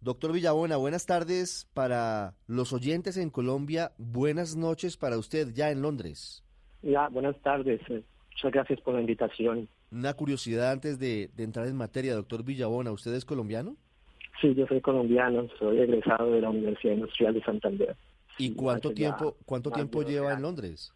[0.00, 5.82] Doctor Villabona, buenas tardes para los oyentes en Colombia, buenas noches para usted ya en
[5.82, 6.44] Londres.
[6.82, 9.68] Ya, buenas tardes, eh, muchas gracias por la invitación.
[9.90, 13.76] Una curiosidad antes de, entrar en materia, doctor Villabona, ¿usted es colombiano?
[14.40, 17.96] Sí, yo soy colombiano, soy egresado de la Universidad Industrial de Santander.
[18.38, 20.92] ¿Y cuánto tiempo, cuánto tiempo lleva en Londres?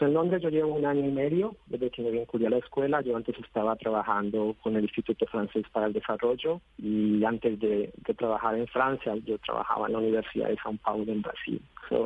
[0.00, 3.00] En Londres yo llevo un año y medio desde que me vinculé a la escuela.
[3.02, 8.56] Yo antes estaba trabajando con el Instituto Francés para el Desarrollo y antes de, trabajar
[8.56, 11.60] en Francia yo trabajaba en la Universidad de São Paulo en Brasil.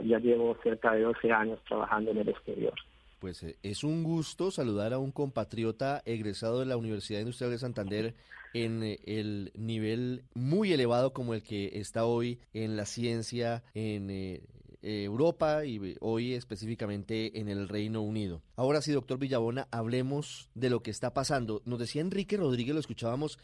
[0.04, 2.74] ya llevo cerca de 12 años trabajando en el exterior.
[3.18, 7.58] Pues eh, es un gusto saludar a un compatriota egresado de la Universidad Industrial de
[7.58, 8.14] Santander
[8.52, 14.10] en eh, el nivel muy elevado como el que está hoy en la ciencia, en
[14.10, 14.42] eh,
[14.86, 18.42] Europa y hoy específicamente en el Reino Unido.
[18.54, 21.60] Ahora sí, doctor Villabona, hablemos de lo que está pasando.
[21.64, 23.38] Nos decía Enrique Rodríguez, lo escuchábamos,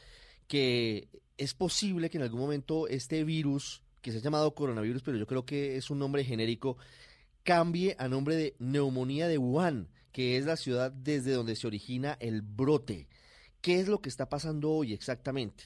[0.46, 5.16] que es posible que en algún momento este virus, que se ha llamado coronavirus, pero
[5.16, 6.76] yo creo que es un nombre genérico,
[7.42, 12.16] cambie a nombre de neumonía de Wuhan, que es la ciudad desde donde se origina
[12.20, 13.08] el brote.
[13.60, 15.64] ¿Qué es lo que está pasando hoy exactamente?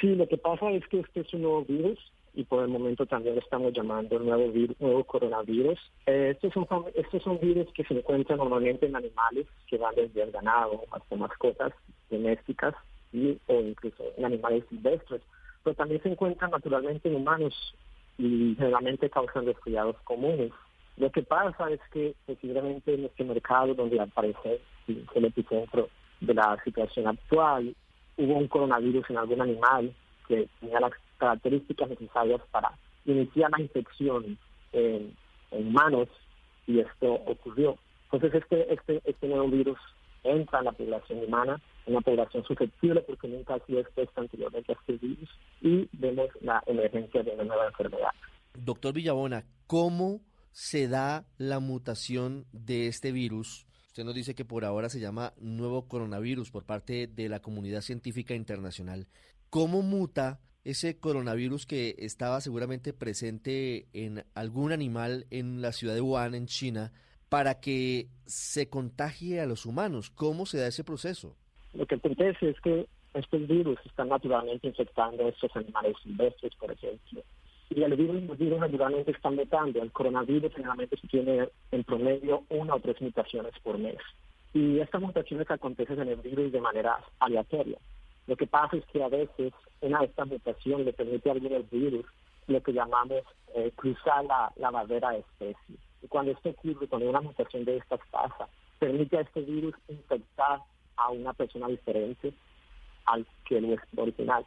[0.00, 1.98] Sí, lo que pasa es que este es un nuevo virus
[2.34, 5.78] y por el momento también estamos llamando nuevo, nuevo coronavirus.
[6.06, 10.32] Eh, son, estos son virus que se encuentran normalmente en animales que van desde el
[10.32, 11.72] ganado hasta mascotas
[12.10, 12.74] domésticas
[13.12, 15.22] y, o incluso en animales silvestres,
[15.62, 17.54] pero también se encuentran naturalmente en humanos
[18.18, 20.50] y generalmente causan resfriados comunes.
[20.96, 25.88] Lo que pasa es que posiblemente en este mercado donde aparece el epicentro
[26.20, 27.74] de la situación actual,
[28.16, 29.92] hubo un coronavirus en algún animal
[30.28, 30.92] que tenía las
[31.24, 34.38] características necesarias para iniciar la infección
[34.72, 35.16] en,
[35.50, 36.08] humanos
[36.66, 37.78] y esto ocurrió.
[38.10, 39.78] Entonces este, este, este nuevo virus
[40.24, 44.74] entra en la población humana, una población susceptible porque nunca ha sido expuesta anteriormente a
[44.74, 48.10] este virus y vemos la emergencia de una nueva enfermedad.
[48.54, 53.66] Doctor Villabona, ¿cómo se da la mutación de este virus?
[53.88, 57.80] Usted nos dice que por ahora se llama nuevo coronavirus por parte de la comunidad
[57.80, 59.06] científica internacional.
[59.50, 66.00] ¿Cómo muta ese coronavirus que estaba seguramente presente en algún animal en la ciudad de
[66.00, 66.92] Wuhan, en China,
[67.28, 70.10] para que se contagie a los humanos?
[70.10, 71.36] ¿Cómo se da ese proceso?
[71.74, 76.70] Lo que acontece es que estos virus están naturalmente infectando a estos animales silvestres, por
[76.70, 77.22] ejemplo.
[77.70, 79.82] Y el virus, los virus naturalmente están mutando.
[79.82, 83.98] El coronavirus generalmente tiene en promedio una o tres mutaciones por mes.
[84.52, 87.78] Y estas mutaciones acontecen en el virus de manera aleatoria.
[88.26, 91.70] Lo que pasa es que a veces una de estas mutaciones le permite a algunos
[91.70, 92.06] virus
[92.46, 93.22] lo que llamamos
[93.54, 95.76] eh, cruzar la, la, barrera de especie.
[96.02, 100.60] Y cuando esto ocurre, cuando una mutación de estas pasa, permite a este virus infectar
[100.96, 102.32] a una persona diferente
[103.06, 104.44] al que el original.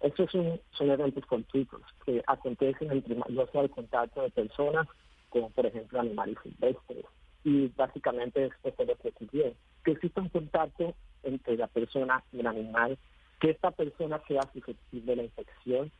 [0.00, 4.88] Estos son, son eventos fortuitos que acontecen entre ya sea el contacto de personas,
[5.30, 7.04] como por ejemplo animales silvestres.
[7.44, 9.54] Y básicamente esto es lo que ocurrió.
[9.84, 12.98] Que exista un contacto entre la persona y el animal
[13.40, 15.90] que esta persona sea susceptible a la infección,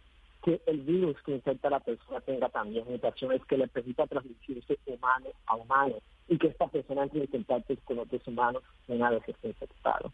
[0.44, 4.78] que el virus que infecta a la persona tenga también mutaciones que le permita transmitirse
[4.87, 5.96] humano a humano
[6.28, 10.12] y que esta persona entre en contacto con otros humanos una vez esté infectado.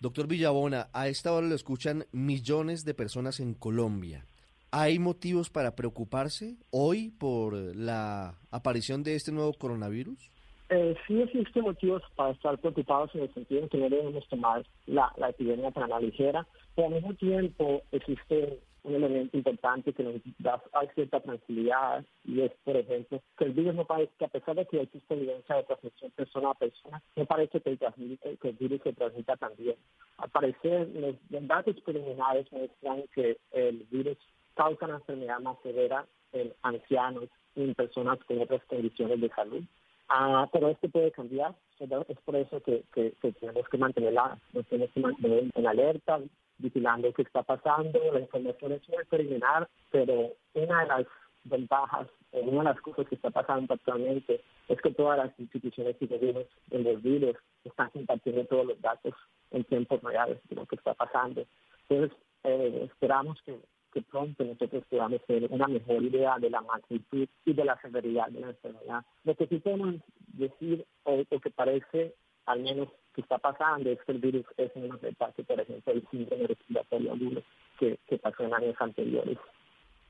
[0.00, 4.26] Doctor Villabona, a esta hora lo escuchan millones de personas en Colombia.
[4.70, 10.30] ¿Hay motivos para preocuparse hoy por la aparición de este nuevo coronavirus?
[10.72, 14.64] Eh, sí existen motivos para estar preocupados en el sentido de que no debemos tomar
[14.86, 20.04] la, epidemia tan a la ligera, pero al mismo tiempo existe un elemento importante que
[20.04, 20.62] nos da
[20.94, 24.66] cierta tranquilidad y es, por ejemplo, que el virus no parece que a pesar de
[24.66, 29.36] que existe evidencia de transmisión persona a persona, no parece que el, virus se transmita
[29.36, 29.74] también.
[30.18, 31.16] Al parecer, los,
[31.48, 34.18] datos preliminares muestran que el virus
[34.54, 39.64] causa una enfermedad más severa en ancianos y en personas con otras condiciones de salud.
[40.12, 44.98] Ah, pero esto puede cambiar, es por eso que, tenemos que mantenerla, nos tenemos que
[44.98, 46.18] mantener en alerta,
[46.58, 51.06] vigilando qué está pasando, la información es muy preliminar, pero una de las
[51.44, 56.06] ventajas, una de las cosas que está pasando actualmente es que todas las instituciones y
[56.08, 59.14] gobiernos en los virus están compartiendo todos los datos
[59.52, 61.44] en tiempo real de lo que está pasando.
[61.88, 63.56] Entonces, eh, esperamos que
[63.92, 68.28] que pronto nosotros podamos tener una mejor idea de la magnitud y de la severidad
[68.28, 69.04] de la enfermedad.
[69.24, 69.96] Lo que sí podemos
[70.28, 72.14] decir, o, que parece
[72.46, 75.92] al menos que está pasando, es que el virus es menos letal que, por ejemplo,
[75.92, 77.42] el síndrome respiratorio agudo
[77.78, 79.38] que, que pasó en años anteriores.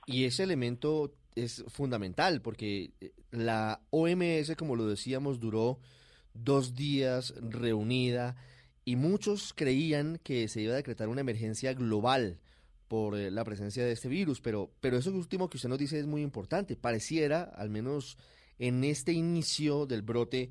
[0.07, 5.79] Y ese elemento es fundamental porque eh, la OMS, como lo decíamos, duró
[6.35, 8.37] dos días reunida
[8.85, 12.39] y muchos creían que se iba a decretar una emergencia global
[12.91, 16.01] por eh, la presencia de este virus, pero, pero eso último que usted nos dice
[16.01, 16.75] es muy importante.
[16.75, 18.19] Pareciera, al menos
[18.59, 20.51] en este inicio del brote,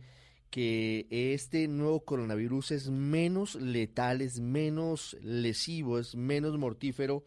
[0.50, 7.26] que este nuevo coronavirus es menos letal, es menos lesivo, es menos mortífero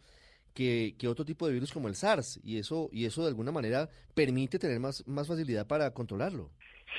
[0.55, 3.51] que, que, otro tipo de virus como el SARS y eso y eso de alguna
[3.51, 6.49] manera permite tener más, más facilidad para controlarlo.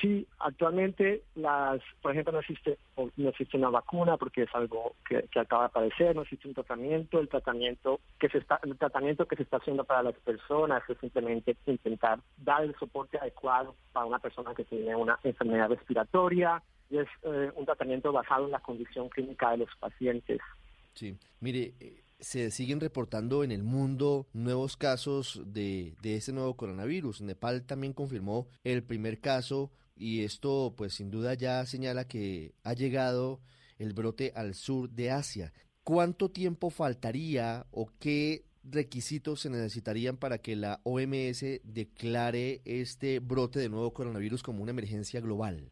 [0.01, 5.27] Sí, actualmente las, por ejemplo, no existe no existe una vacuna porque es algo que,
[5.39, 9.35] acaba de aparecer, no existe un tratamiento, el tratamiento que se está el tratamiento que
[9.35, 14.19] se está haciendo para las personas es simplemente intentar dar el soporte adecuado para una
[14.19, 19.09] persona que tiene una enfermedad respiratoria y es eh, un tratamiento basado en la condición
[19.09, 20.39] clínica de los pacientes.
[20.93, 26.55] Sí, mire, eh, se siguen reportando en el mundo nuevos casos de, de este nuevo
[26.55, 27.21] coronavirus.
[27.21, 32.73] Nepal también confirmó el primer caso y esto pues sin duda ya señala que ha
[32.73, 33.39] llegado
[33.77, 35.51] el brote al sur de Asia.
[35.83, 43.59] ¿Cuánto tiempo faltaría o qué requisitos se necesitarían para que la OMS declare este brote
[43.59, 45.69] de nuevo coronavirus como una emergencia global?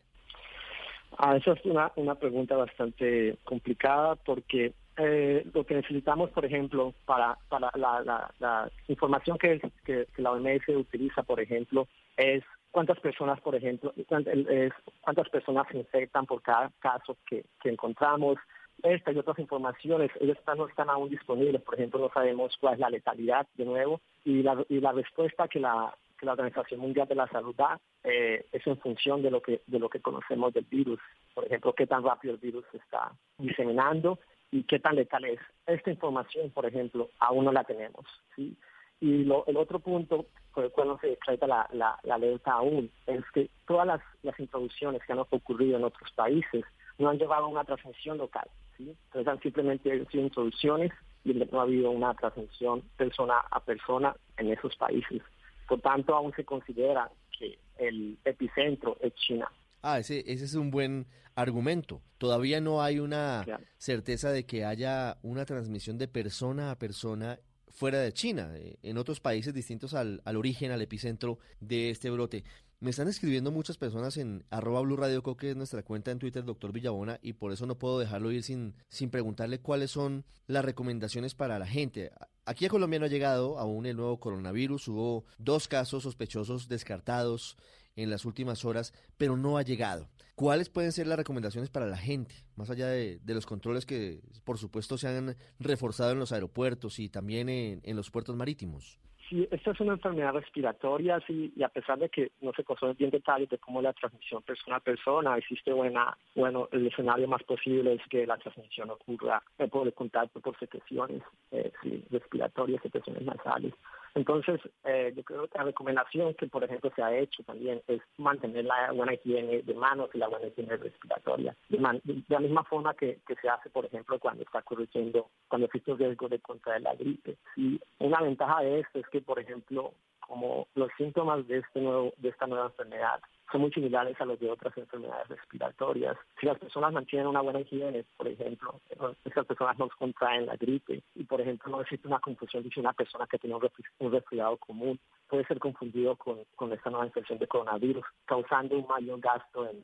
[1.18, 6.94] Ah, esa es una, una pregunta bastante complicada porque eh, lo que necesitamos, por ejemplo,
[7.06, 12.44] para, para la, información que, que, la OMS utiliza, por ejemplo, es
[12.74, 18.38] cuántas personas, por ejemplo, cuántas personas se infectan por cada caso que, encontramos.
[18.82, 21.62] Esta y otras informaciones, ellas no están aún disponibles.
[21.62, 25.96] Por ejemplo, no sabemos cuál es la letalidad, de nuevo, y la, respuesta que la,
[26.26, 29.90] Organización Mundial de la Salud da eh, es en función de lo que de lo
[29.90, 31.00] que conocemos del virus.
[31.34, 34.20] Por ejemplo, qué tan rápido el virus está diseminando
[34.50, 35.40] y qué tan letal es.
[35.68, 38.06] Esta información, por ejemplo, aún no la tenemos.
[38.38, 38.56] ¿sí?
[39.00, 43.24] Y el otro punto por el cual no se decreta la, la, alerta aún es
[43.34, 46.64] que todas las, las, introducciones que han ocurrido en otros países
[46.98, 48.48] no han llevado a una transmisión local.
[48.78, 48.96] ¿sí?
[49.06, 50.92] Entonces han simplemente sido introducciones
[51.24, 55.22] y no ha habido una transmisión persona a persona en esos países.
[55.68, 59.50] Por tanto, aún se considera que el epicentro es China.
[59.82, 62.02] Ah, ese, ese es un buen argumento.
[62.18, 63.46] Todavía no hay una
[63.78, 67.40] certeza de que haya una transmisión de persona a persona
[67.74, 72.10] fuera de China, eh, en otros países distintos al, al, origen, al epicentro de este
[72.10, 72.44] brote.
[72.80, 76.44] Me están escribiendo muchas personas en arroba Blue Radio que es nuestra cuenta en Twitter,
[76.44, 80.66] doctor Villabona, y por eso no puedo dejarlo ir sin, sin preguntarle cuáles son las
[80.66, 82.12] recomendaciones para la gente.
[82.46, 87.58] Aquí a Colombia no ha llegado aún el nuevo coronavirus, hubo dos casos sospechosos descartados
[87.96, 90.10] en las últimas horas, pero no ha llegado.
[90.36, 94.58] ¿Cuáles pueden ser las recomendaciones para la gente, más allá de, los controles que, por
[94.58, 99.00] supuesto, se han reforzado en los aeropuertos y también en, los puertos marítimos?
[99.30, 102.94] Sí, esta es una enfermedad respiratoria sí, y a pesar de que no se conoce
[102.98, 107.44] bien detalles de cómo la transmisión persona a persona, existe buena, bueno, el escenario más
[107.44, 111.22] posible es que la transmisión ocurra por el contacto, por secreciones
[111.52, 111.72] eh,
[112.10, 113.74] respiratorias, secreciones nasales.
[114.16, 118.00] Entonces, eh, yo creo que la recomendación que, por ejemplo, se ha hecho también es
[118.18, 121.56] mantener la buena higiene de manos y la buena higiene respiratoria.
[121.70, 121.80] De,
[122.28, 126.30] la misma forma que, se hace, por ejemplo, cuando está corrigiendo, cuando existe un riesgo
[126.30, 127.38] de contraer la gripe.
[127.56, 132.14] Y una ventaja de esto es que, por ejemplo, como los síntomas de, este nuevo,
[132.18, 133.20] de esta nueva enfermedad
[133.52, 136.18] son muy similares a los de otras enfermedades respiratorias.
[136.40, 138.80] Si las personas mantienen una buena higiene, por ejemplo,
[139.26, 142.94] esas personas no contraen la gripe y, por ejemplo, no existe una confusión de una
[142.94, 145.00] persona que tiene un resfriado común
[145.34, 149.84] puede ser confundido con, con esta nueva infección de coronavirus, causando un mayor gasto en,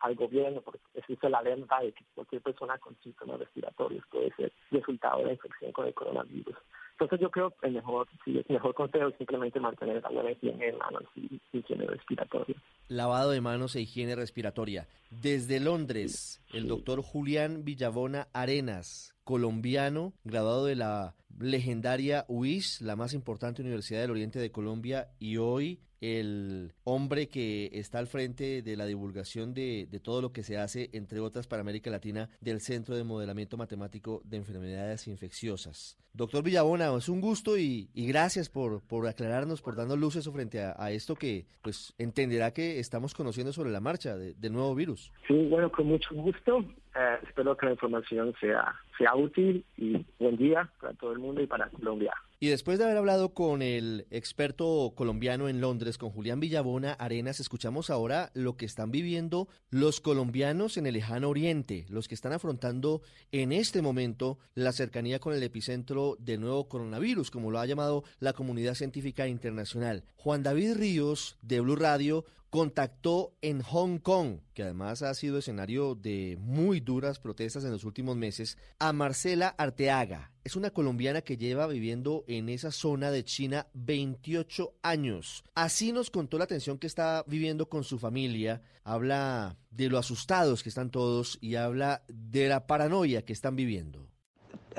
[0.00, 4.52] al gobierno, porque existe la alerta de que cualquier persona con síntomas respiratorios puede ser
[4.72, 6.56] resultado de la infección con el coronavirus.
[7.00, 10.32] Entonces yo creo que el mejor, sí, el mejor consejo es simplemente mantener la buena
[10.32, 12.56] higiene de manos y higiene respiratoria.
[12.88, 14.88] Lavado de manos e higiene respiratoria.
[15.10, 23.14] Desde Londres, el doctor Julián Villabona Arenas, colombiano, graduado de la legendaria UIS, la más
[23.14, 28.76] importante universidad del Oriente de Colombia, y hoy el hombre que está al frente de
[28.76, 32.96] la divulgación de, todo lo que se hace, entre otras para América Latina, del Centro
[32.96, 35.98] de Modelamiento Matemático de Enfermedades Infecciosas.
[36.12, 40.90] Doctor Villabona, es un gusto y, gracias por, por, aclararnos, por darnos luces frente a,
[40.90, 45.12] esto que pues entenderá que estamos conociendo sobre la marcha del nuevo virus.
[45.26, 46.64] Sí, bueno, con mucho gusto.
[46.94, 51.42] Eh, espero que la información sea, sea útil y buen día para todo el mundo
[51.42, 52.12] y para Colombia.
[52.40, 57.40] Y después de haber hablado con el experto colombiano en Londres, con Julián Villabona Arenas,
[57.40, 62.32] escuchamos ahora lo que están viviendo los colombianos en el lejano oriente, los que están
[62.32, 67.66] afrontando en este momento la cercanía con el epicentro del nuevo coronavirus, como lo ha
[67.66, 70.04] llamado la comunidad científica internacional.
[70.14, 75.94] Juan David Ríos, de Blue Radio, contactó en Hong Kong, que además ha sido escenario
[75.94, 80.32] de muy duras protestas en los últimos meses, a Marcela Arteaga.
[80.44, 85.44] Es una colombiana que lleva viviendo en esa zona de China 28 años.
[85.54, 88.62] Así nos contó la tensión que está viviendo con su familia.
[88.82, 94.06] Habla de lo asustados que están todos y habla de la paranoia que están viviendo.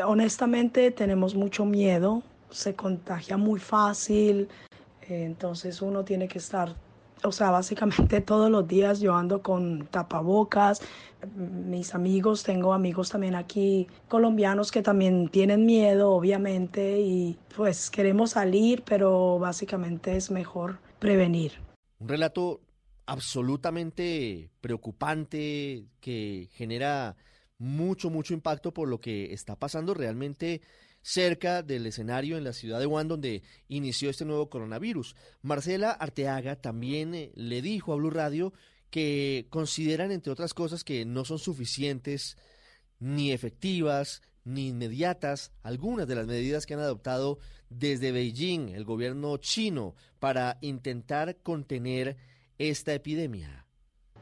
[0.03, 4.47] Honestamente tenemos mucho miedo, se contagia muy fácil,
[5.01, 6.75] entonces uno tiene que estar
[7.23, 10.81] O sea, básicamente todos los días yo ando con tapabocas.
[11.35, 18.31] Mis amigos, tengo amigos también aquí colombianos que también tienen miedo, obviamente, y pues queremos
[18.31, 21.53] salir, pero básicamente es mejor prevenir.
[21.99, 22.61] Un relato
[23.05, 27.17] absolutamente preocupante que genera
[27.57, 30.61] mucho, mucho impacto por lo que está pasando realmente
[31.01, 35.15] cerca del escenario en la ciudad de Wuhan donde inició este nuevo coronavirus.
[35.41, 38.53] Marcela Arteaga también eh, le dijo a Blue Radio
[38.89, 42.37] que consideran, entre otras cosas, que no son suficientes
[42.99, 47.39] ni efectivas ni inmediatas algunas de las medidas que han adoptado
[47.69, 52.17] desde Beijing, el gobierno chino, para intentar contener
[52.57, 53.67] esta epidemia.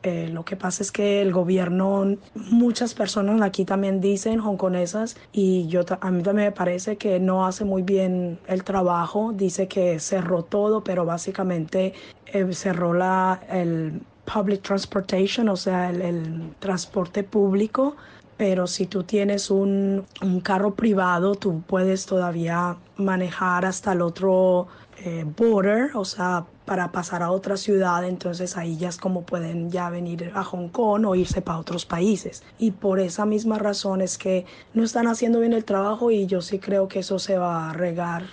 [0.04, 5.68] Eh, lo que pasa es que el gobierno, muchas personas aquí también dicen hongkonesas y
[5.68, 9.34] yo a mí también me parece que no hace muy bien el trabajo.
[9.34, 11.94] Dice que cerró todo, pero básicamente
[12.28, 17.96] eh, cerró la, el public transportation, o sea, el, transporte público.
[18.38, 24.68] Pero si tú tienes un, un, carro privado, tú puedes todavía manejar hasta el otro
[25.04, 29.72] eh, border, o sea, para pasar a otra ciudad, entonces ahí ya es como pueden
[29.72, 32.44] ya venir a Hong Kong o irse para otros países.
[32.60, 36.42] Y por esa misma razón es que no están haciendo bien el trabajo y yo
[36.42, 38.24] sí creo que eso se va a regar.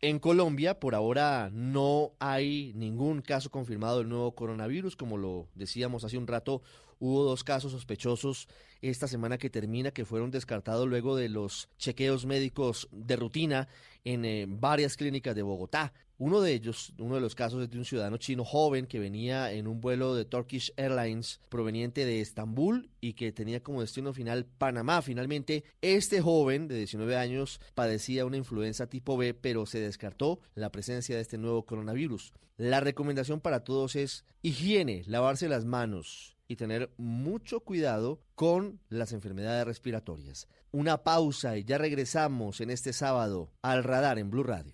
[0.00, 4.96] En Colombia, por ahora, no hay ningún caso confirmado del nuevo coronavirus.
[4.96, 6.62] Como lo decíamos hace un rato,
[6.98, 8.48] hubo dos casos sospechosos
[8.82, 13.68] esta semana que termina que fueron descartados luego de los chequeos médicos de rutina
[14.04, 15.92] en eh, varias clínicas de Bogotá.
[16.16, 19.50] Uno de ellos, uno de los casos es de un ciudadano chino joven que venía
[19.52, 24.46] en un vuelo de Turkish Airlines proveniente de Estambul y que tenía como destino final
[24.46, 25.02] Panamá.
[25.02, 30.70] Finalmente, este joven de 19 años padecía una influenza tipo B, pero se descartó la
[30.70, 32.32] presencia de este nuevo coronavirus.
[32.56, 39.12] La recomendación para todos es higiene, lavarse las manos y tener mucho cuidado con las
[39.12, 40.46] enfermedades respiratorias.
[40.70, 44.73] Una pausa y ya regresamos en este sábado al radar en Blue Radio.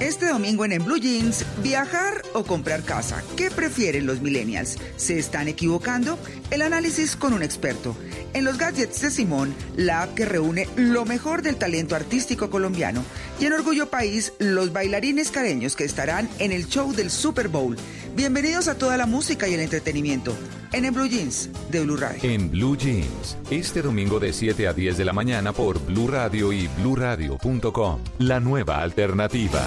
[0.00, 3.24] Este domingo en, Blue Jeans, viajar o comprar casa.
[3.34, 4.76] ¿Qué prefieren los millennials?
[4.96, 6.18] ¿Se están equivocando?
[6.50, 7.96] El análisis con un experto.
[8.34, 13.02] En los gadgets de Simón, la app que reúne lo mejor del talento artístico colombiano.
[13.40, 17.78] Y en Orgullo País, los bailarines careños que estarán en el show del Super Bowl.
[18.16, 20.34] Bienvenidos a toda la música y el entretenimiento.
[20.72, 22.18] En, en Blue Jeans de Blue Radio.
[22.22, 26.50] En Blue Jeans, este domingo de 7 a 10 de la mañana por Blue Radio
[26.50, 28.00] y bluradio.com.
[28.20, 29.60] La nueva alternativa.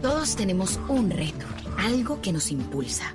[0.00, 1.44] Todos tenemos un reto,
[1.76, 3.14] algo que nos impulsa,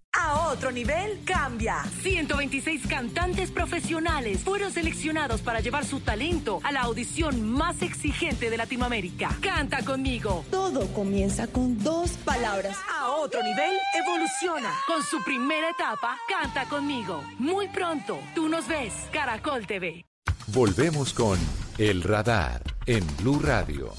[0.13, 1.83] A otro nivel cambia.
[2.01, 8.57] 126 cantantes profesionales fueron seleccionados para llevar su talento a la audición más exigente de
[8.57, 9.29] Latinoamérica.
[9.41, 10.43] Canta conmigo.
[10.51, 12.77] Todo comienza con dos palabras.
[12.99, 13.71] A otro nivel
[14.05, 14.71] evoluciona.
[14.85, 17.23] Con su primera etapa, Canta conmigo.
[17.39, 20.05] Muy pronto, tú nos ves, Caracol TV.
[20.47, 21.39] Volvemos con
[21.77, 23.93] El Radar en Blue Radio.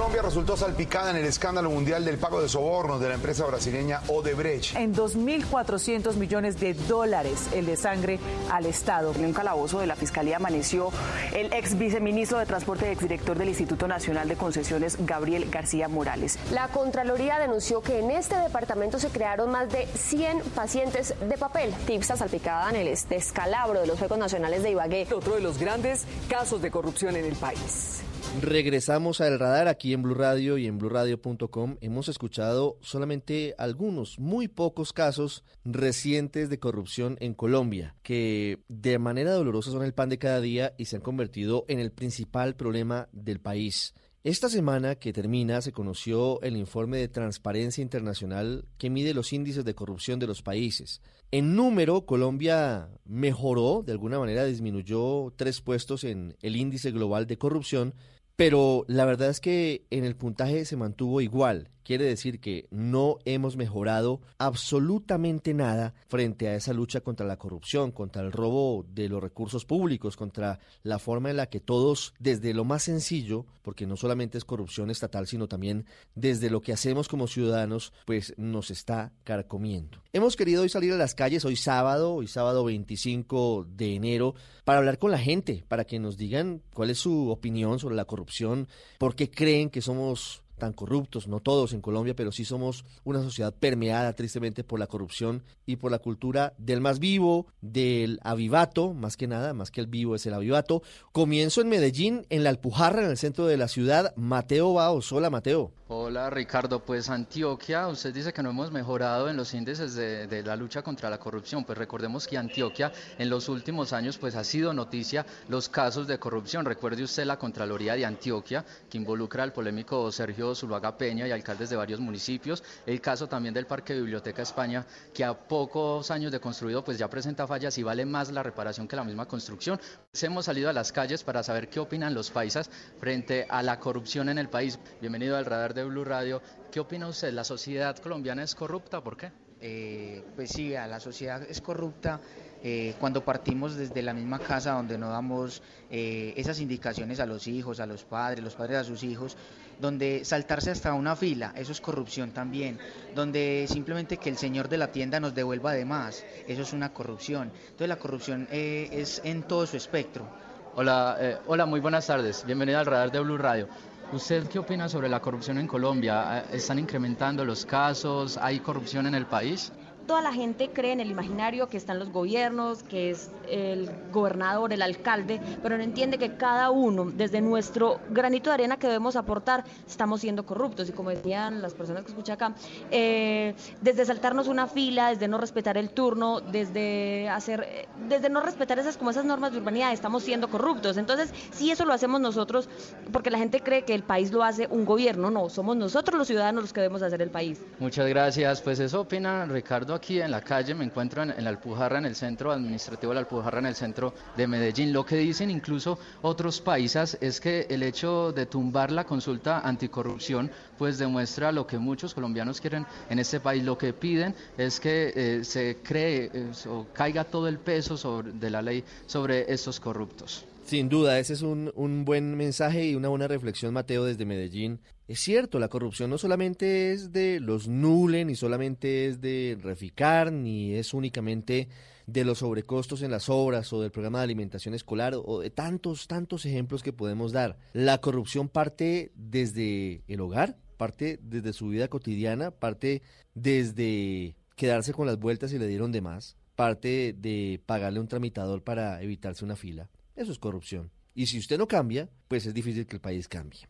[0.00, 4.00] Colombia resultó salpicada en el escándalo mundial del pago de sobornos de la empresa brasileña
[4.08, 4.74] Odebrecht.
[4.74, 8.18] En 2.400 millones de dólares el de sangre
[8.50, 9.12] al Estado.
[9.14, 10.90] En un calabozo de la Fiscalía amaneció
[11.34, 16.38] el ex viceministro de Transporte y exdirector del Instituto Nacional de Concesiones, Gabriel García Morales.
[16.50, 21.74] La Contraloría denunció que en este departamento se crearon más de 100 pacientes de papel.
[21.86, 25.08] Tipsa salpicada en el descalabro de los Juegos Nacionales de Ibagué.
[25.14, 28.00] Otro de los grandes casos de corrupción en el país.
[28.38, 31.76] Regresamos al radar aquí en Blue Radio y en BlueRadio.com.
[31.80, 39.32] Hemos escuchado solamente algunos, muy pocos casos recientes de corrupción en Colombia, que de manera
[39.32, 43.08] dolorosa son el pan de cada día y se han convertido en el principal problema
[43.12, 43.94] del país.
[44.22, 49.64] Esta semana que termina se conoció el informe de Transparencia Internacional que mide los índices
[49.64, 51.00] de corrupción de los países.
[51.30, 57.38] En número, Colombia mejoró, de alguna manera disminuyó tres puestos en el índice global de
[57.38, 57.94] corrupción,
[58.40, 61.68] pero la verdad es que en el puntaje se mantuvo igual.
[61.82, 67.90] Quiere decir que no hemos mejorado absolutamente nada frente a esa lucha contra la corrupción,
[67.90, 72.54] contra el robo de los recursos públicos, contra la forma en la que todos, desde
[72.54, 77.08] lo más sencillo, porque no solamente es corrupción estatal, sino también desde lo que hacemos
[77.08, 80.02] como ciudadanos, pues nos está carcomiendo.
[80.12, 84.78] Hemos querido hoy salir a las calles, hoy sábado, hoy sábado 25 de enero, para
[84.78, 88.68] hablar con la gente, para que nos digan cuál es su opinión sobre la corrupción,
[88.98, 93.20] por qué creen que somos tan corruptos, no todos en Colombia, pero sí somos una
[93.20, 98.94] sociedad permeada tristemente por la corrupción y por la cultura del más vivo, del avivato,
[98.94, 100.82] más que nada, más que el vivo es el avivato.
[101.10, 104.14] Comienzo en Medellín, en la Alpujarra, en el centro de la ciudad.
[104.14, 105.72] Mateo Baos, hola Mateo.
[105.92, 110.44] Hola Ricardo, pues Antioquia, usted dice que no hemos mejorado en los índices de, de,
[110.44, 114.44] la lucha contra la corrupción, pues recordemos que Antioquia en los últimos años pues ha
[114.44, 116.64] sido noticia los casos de corrupción.
[116.64, 121.70] Recuerde usted la Contraloría de Antioquia, que involucra al polémico Sergio Zuluaga Peña y alcaldes
[121.70, 126.40] de varios municipios, el caso también del Parque Biblioteca España, que a pocos años de
[126.40, 129.80] construido pues ya presenta fallas y vale más la reparación que la misma construcción.
[130.10, 133.78] Pues hemos salido a las calles para saber qué opinan los paisas frente a la
[133.78, 134.78] corrupción en el país.
[135.00, 136.42] Bienvenido al radar de Blue Radio.
[136.70, 137.32] ¿Qué opina usted?
[137.32, 139.02] ¿La sociedad colombiana es corrupta?
[139.02, 139.32] ¿Por qué?
[139.62, 142.18] Eh, pues sí, la sociedad es corrupta
[142.62, 147.46] eh, cuando partimos desde la misma casa donde no damos eh, esas indicaciones a los
[147.46, 149.36] hijos, a los padres, los padres a sus hijos,
[149.78, 152.78] donde saltarse hasta una fila, eso es corrupción también,
[153.14, 156.92] donde simplemente que el señor de la tienda nos devuelva de más, eso es una
[156.92, 157.50] corrupción.
[157.62, 160.26] Entonces la corrupción es en todo su espectro.
[160.74, 163.68] Hola, hola, muy buenas tardes, bienvenido al radar de Blue Radio.
[164.12, 166.44] ¿Usted qué opina sobre la corrupción en Colombia?
[166.52, 168.36] ¿Están incrementando los casos?
[168.38, 169.70] ¿Hay corrupción en el país?
[170.10, 174.72] Toda la gente cree en el imaginario que están los gobiernos, que es el gobernador,
[174.72, 179.14] el alcalde, pero no entiende que cada uno, desde nuestro granito de arena que debemos
[179.14, 180.88] aportar, estamos siendo corruptos.
[180.88, 182.54] Y como decían las personas que escuchan acá,
[182.90, 188.80] eh, desde saltarnos una fila, desde no respetar el turno, desde hacer, desde no respetar
[188.80, 190.96] esas como esas normas de urbanidad, estamos siendo corruptos.
[190.96, 192.68] Entonces, si eso lo hacemos nosotros,
[193.12, 196.26] porque la gente cree que el país lo hace un gobierno, no, somos nosotros los
[196.26, 197.60] ciudadanos los que debemos hacer el país.
[197.78, 198.60] Muchas gracias.
[198.60, 202.16] Pues eso opina Ricardo aquí en la calle, me encuentro en, la Alpujarra, en el
[202.16, 204.94] centro administrativo de la Alpujarra, en el centro de Medellín.
[204.94, 210.50] Lo que dicen incluso otros países es que el hecho de tumbar la consulta anticorrupción
[210.78, 213.62] pues demuestra lo que muchos colombianos quieren en este país.
[213.62, 218.50] Lo que piden es que eh, se cree eh, o caiga todo el peso de
[218.50, 220.46] la ley sobre estos corruptos.
[220.64, 224.78] Sin duda, ese es un, un, buen mensaje y una buena reflexión, Mateo, desde Medellín.
[225.10, 230.30] Es cierto, la corrupción no solamente es de los nules, ni solamente es de Reficar,
[230.30, 231.68] ni es únicamente
[232.06, 236.06] de los sobrecostos en las obras o del programa de alimentación escolar o de tantos,
[236.06, 237.58] tantos ejemplos que podemos dar.
[237.72, 243.02] La corrupción parte desde el hogar, parte desde su vida cotidiana, parte
[243.34, 248.62] desde quedarse con las vueltas y le dieron de más, parte de pagarle un tramitador
[248.62, 249.90] para evitarse una fila
[250.20, 250.90] eso es corrupción.
[251.14, 253.60] Y si usted no cambia, pues es difícil que el país cambie.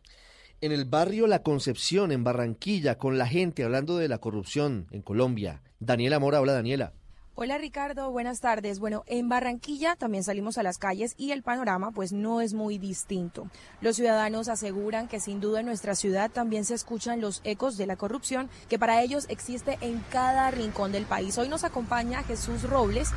[0.62, 5.00] En el barrio La Concepción, en Barranquilla, con la gente hablando de la corrupción en
[5.00, 5.62] Colombia.
[5.78, 6.92] Daniela Mora, hola Daniela.
[7.34, 8.78] Hola Ricardo, buenas tardes.
[8.78, 12.76] Bueno, en Barranquilla también salimos a las calles y el panorama pues no es muy
[12.76, 13.48] distinto.
[13.80, 17.86] Los ciudadanos aseguran que sin duda en nuestra ciudad también se escuchan los ecos de
[17.86, 21.38] la corrupción que para ellos existe en cada rincón del país.
[21.38, 23.08] Hoy nos acompaña Jesús Robles,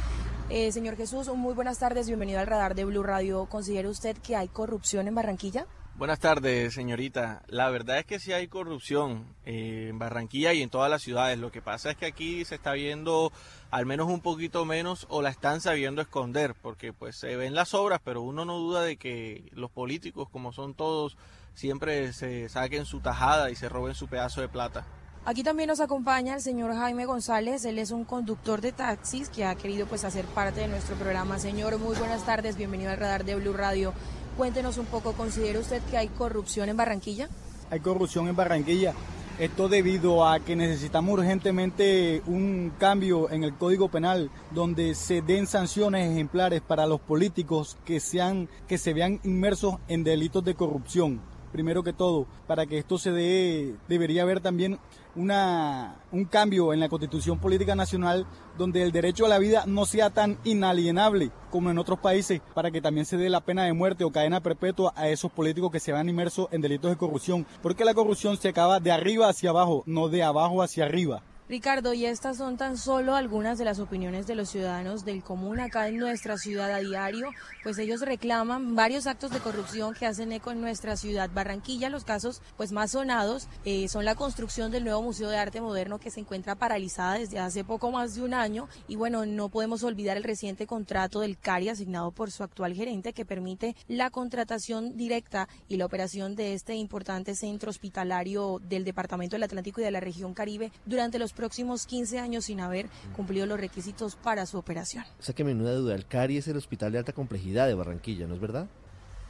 [0.50, 3.48] eh, señor Jesús, muy buenas tardes, bienvenido al radar de Blue Radio.
[3.48, 5.68] ¿Considera usted que hay corrupción en Barranquilla?
[5.96, 7.44] Buenas tardes, señorita.
[7.48, 11.38] La verdad es que sí hay corrupción eh, en Barranquilla y en todas las ciudades.
[11.38, 13.32] Lo que pasa es que aquí se está viendo
[13.70, 17.76] al menos un poquito menos o la están sabiendo esconder, porque pues se ven las
[17.76, 21.16] obras, pero uno no duda de que los políticos, como son todos,
[21.54, 24.88] siempre se saquen su tajada y se roben su pedazo de plata.
[25.26, 29.46] Aquí también nos acompaña el señor Jaime González, él es un conductor de taxis que
[29.46, 31.40] ha querido pues hacer parte de nuestro programa.
[31.40, 33.94] Señor, muy buenas tardes, bienvenido al radar de Blue Radio.
[34.38, 37.30] Cuéntenos un poco, ¿considera usted que hay corrupción en Barranquilla?
[37.70, 38.94] Hay corrupción en Barranquilla.
[39.38, 45.48] Esto debido a que necesitamos urgentemente un cambio en el Código Penal donde se den
[45.48, 51.20] sanciones ejemplares para los políticos que sean que se vean inmersos en delitos de corrupción
[51.54, 54.80] primero que todo, para que esto se dé, debería haber también
[55.16, 58.26] una, un cambio en la constitución política nacional
[58.58, 62.72] donde el derecho a la vida no sea tan inalienable como en otros países, para
[62.72, 65.80] que también se dé la pena de muerte o cadena perpetua a esos políticos que
[65.80, 69.52] se van inmersos en delitos de corrupción, porque la corrupción se acaba de arriba hacia
[69.52, 71.22] abajo, no de abajo hacia arriba.
[71.50, 75.60] Ricardo, y estas son tan solo algunas de las opiniones de los ciudadanos del común
[75.60, 77.32] acá en nuestra ciudad a diario,
[77.64, 81.90] pues ellos reclaman varios actos de corrupción que hacen eco en nuestra ciudad Barranquilla.
[81.90, 86.00] Los casos pues más sonados eh, son la construcción del nuevo Museo de Arte Moderno
[86.00, 89.84] que se encuentra paralizada desde hace poco más de un año y bueno, no podemos
[89.84, 94.96] olvidar el reciente contrato del CARI asignado por su actual gerente que permite la contratación
[94.96, 99.92] directa y la operación de este importante centro hospitalario del Departamento del Atlántico y de
[99.92, 104.58] la región Caribe durante los próximos 15 años sin haber cumplido los requisitos para su
[104.58, 105.04] operación.
[105.20, 108.28] O sea que menuda duda, el CARI es el hospital de alta complejidad de Barranquilla,
[108.28, 108.68] ¿no es verdad?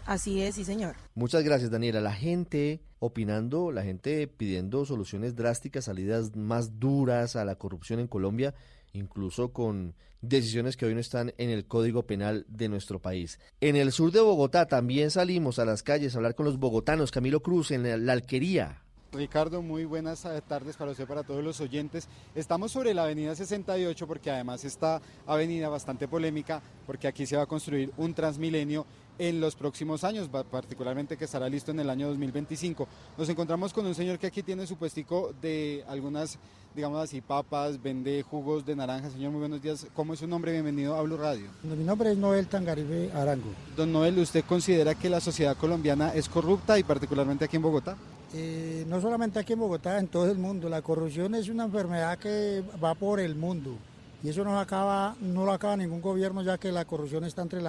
[0.06, 0.96] Así es, sí señor.
[1.16, 2.02] Muchas gracias Daniela.
[2.02, 8.08] La gente opinando, la gente pidiendo soluciones drásticas, salidas más duras a la corrupción en
[8.08, 8.54] Colombia,
[8.92, 13.40] incluso con decisiones que hoy no están en el Código Penal de nuestro país.
[13.62, 17.12] En el sur de Bogotá también salimos a las calles a hablar con los bogotanos.
[17.12, 18.83] Camilo Cruz en la alquería.
[19.14, 22.08] Ricardo, muy buenas tardes para usted, para todos los oyentes.
[22.34, 27.44] Estamos sobre la avenida 68 porque además esta avenida bastante polémica porque aquí se va
[27.44, 28.86] a construir un transmilenio
[29.20, 32.88] en los próximos años, particularmente que estará listo en el año 2025.
[33.16, 36.40] Nos encontramos con un señor que aquí tiene su puestico de algunas,
[36.76, 39.12] digamos así, papas, vende jugos de naranja.
[39.12, 39.86] Señor, muy buenos días.
[39.94, 40.52] ¿Cómo es su nombre?
[40.54, 41.50] Bienvenido a Blue Radio.
[41.62, 43.52] Mi nombre es Noel Tangaribe Arango.
[43.78, 47.96] Don Noel, ¿usted considera que la sociedad colombiana es corrupta y particularmente aquí en Bogotá?
[48.34, 50.70] Eh, no solamente aquí en Bogotá, en todo el mundo.
[50.70, 53.78] La corrupción es una enfermedad que va por el mundo
[54.24, 57.62] y eso no, lo acaba ningún gobierno ya que la corrupción está entre,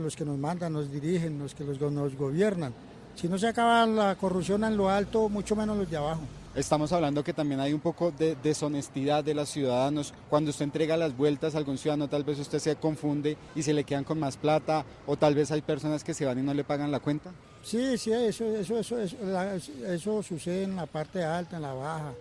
[0.00, 2.74] los que nos mandan, nos dirigen, los que nos gobiernan.
[3.14, 6.22] Si no se acaba la corrupción en lo alto, mucho menos los de abajo.
[6.56, 10.12] Estamos hablando que también hay un poco de deshonestidad de los ciudadanos.
[10.28, 13.72] Cuando usted entrega las vueltas a algún ciudadano, tal vez usted se confunde y se
[13.72, 16.52] le quedan con más plata, o tal vez hay personas que se van y no
[16.52, 17.30] le pagan la cuenta.
[17.62, 18.98] Sí, sí, eso, eso, eso,
[19.86, 22.12] eso, sucede en la parte alta, en la baja.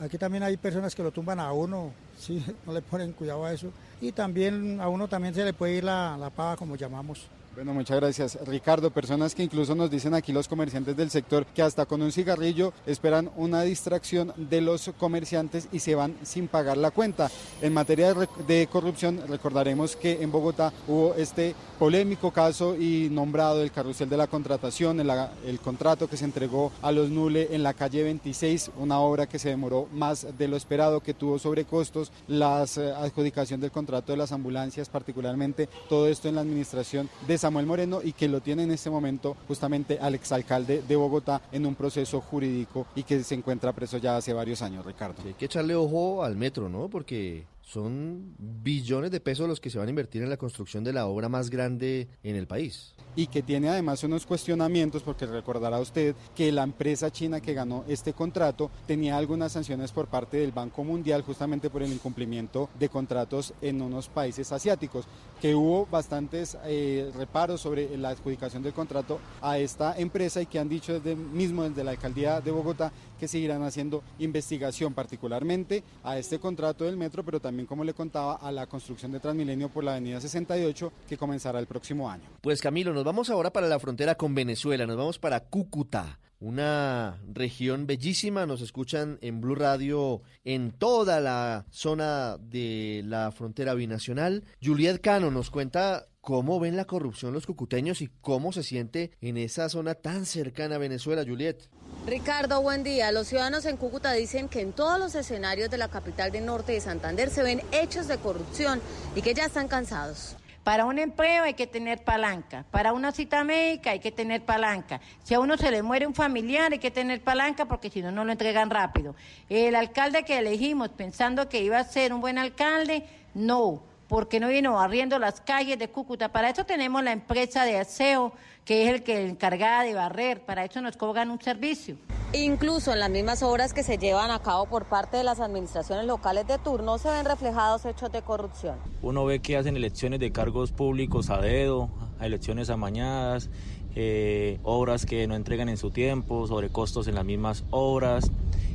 [0.00, 3.52] Aquí también hay personas que lo tumban a uno, sí, no le ponen cuidado a
[3.52, 3.68] eso.
[4.00, 7.26] Y también a uno también se le puede ir la, la pava, como llamamos.
[7.54, 8.38] Bueno, muchas gracias.
[8.46, 12.10] Ricardo, personas que incluso nos dicen aquí los comerciantes del sector que hasta con un
[12.10, 17.30] cigarrillo esperan una distracción de los comerciantes y se van sin pagar la cuenta.
[17.60, 23.70] En materia de corrupción, recordaremos que en Bogotá hubo este polémico caso y nombrado el
[23.70, 28.02] carrusel de la contratación, el, contrato que se entregó a los Nule en la calle
[28.02, 32.94] 26, una obra que se demoró más de lo esperado, que tuvo sobrecostos, la eh,
[32.96, 38.00] adjudicación del contrato de las ambulancias, particularmente todo esto en la administración de Samuel Moreno
[38.04, 42.20] y que lo tiene en este momento justamente al exalcalde de Bogotá en un proceso
[42.20, 45.20] jurídico y que se encuentra preso ya hace varios años, Ricardo.
[45.26, 46.88] hay que echarle ojo al metro, ¿no?
[46.88, 50.92] Porque son billones de pesos los que se van a invertir en la construcción de
[50.92, 52.94] la obra más grande en el país.
[53.14, 57.84] Y que tiene además unos cuestionamientos, porque recordará usted que la empresa china que ganó
[57.88, 62.88] este contrato tenía algunas sanciones por parte del Banco Mundial justamente por el incumplimiento de
[62.88, 65.06] contratos en unos países asiáticos,
[65.40, 70.58] que hubo bastantes eh, reparos sobre la adjudicación del contrato a esta empresa y que
[70.58, 76.18] han dicho desde mismo desde la alcaldía de Bogotá que seguirán haciendo investigación particularmente a
[76.18, 79.84] este contrato del metro, pero también, como le contaba, a la construcción de Transmilenio por
[79.84, 82.24] la avenida 68 que comenzará el próximo año.
[82.40, 87.20] Pues Camilo, nos vamos ahora para la frontera con Venezuela, nos vamos para Cúcuta una
[87.32, 88.46] región bellísima.
[88.46, 94.42] Nos escuchan en Blue Radio en toda la zona de la frontera binacional.
[94.60, 99.36] Juliet Cano nos cuenta cómo ven la corrupción los cucuteños y cómo se siente en
[99.36, 101.68] esa zona tan cercana a Venezuela, Juliet.
[102.06, 103.12] Ricardo, buen día.
[103.12, 106.72] Los ciudadanos en Cúcuta dicen que en todos los escenarios de la capital del norte
[106.72, 108.80] de Santander se ven hechos de corrupción
[109.14, 110.36] y que ya están cansados.
[110.64, 115.00] Para un empleo hay que tener palanca, para una cita médica hay que tener palanca.
[115.24, 118.12] Si a uno se le muere un familiar hay que tener palanca porque si no,
[118.12, 119.16] no lo entregan rápido.
[119.48, 123.04] El alcalde que elegimos pensando que iba a ser un buen alcalde,
[123.34, 123.82] no
[124.12, 126.28] porque no vino barriendo las calles de Cúcuta.
[126.28, 128.34] Para eso tenemos la empresa de aseo,
[128.64, 131.96] que es el que encargada de barrer, para eso nos cobran un servicio.
[132.32, 136.06] Incluso en las mismas obras que se llevan a cabo por parte de las administraciones
[136.06, 138.76] locales de turno se ven reflejados hechos de corrupción.
[139.02, 141.90] Uno ve que hacen elecciones de cargos públicos a dedo,
[142.20, 143.50] elecciones amañadas,
[143.94, 148.30] eh, obras que no entregan en su tiempo, sobrecostos en las mismas obras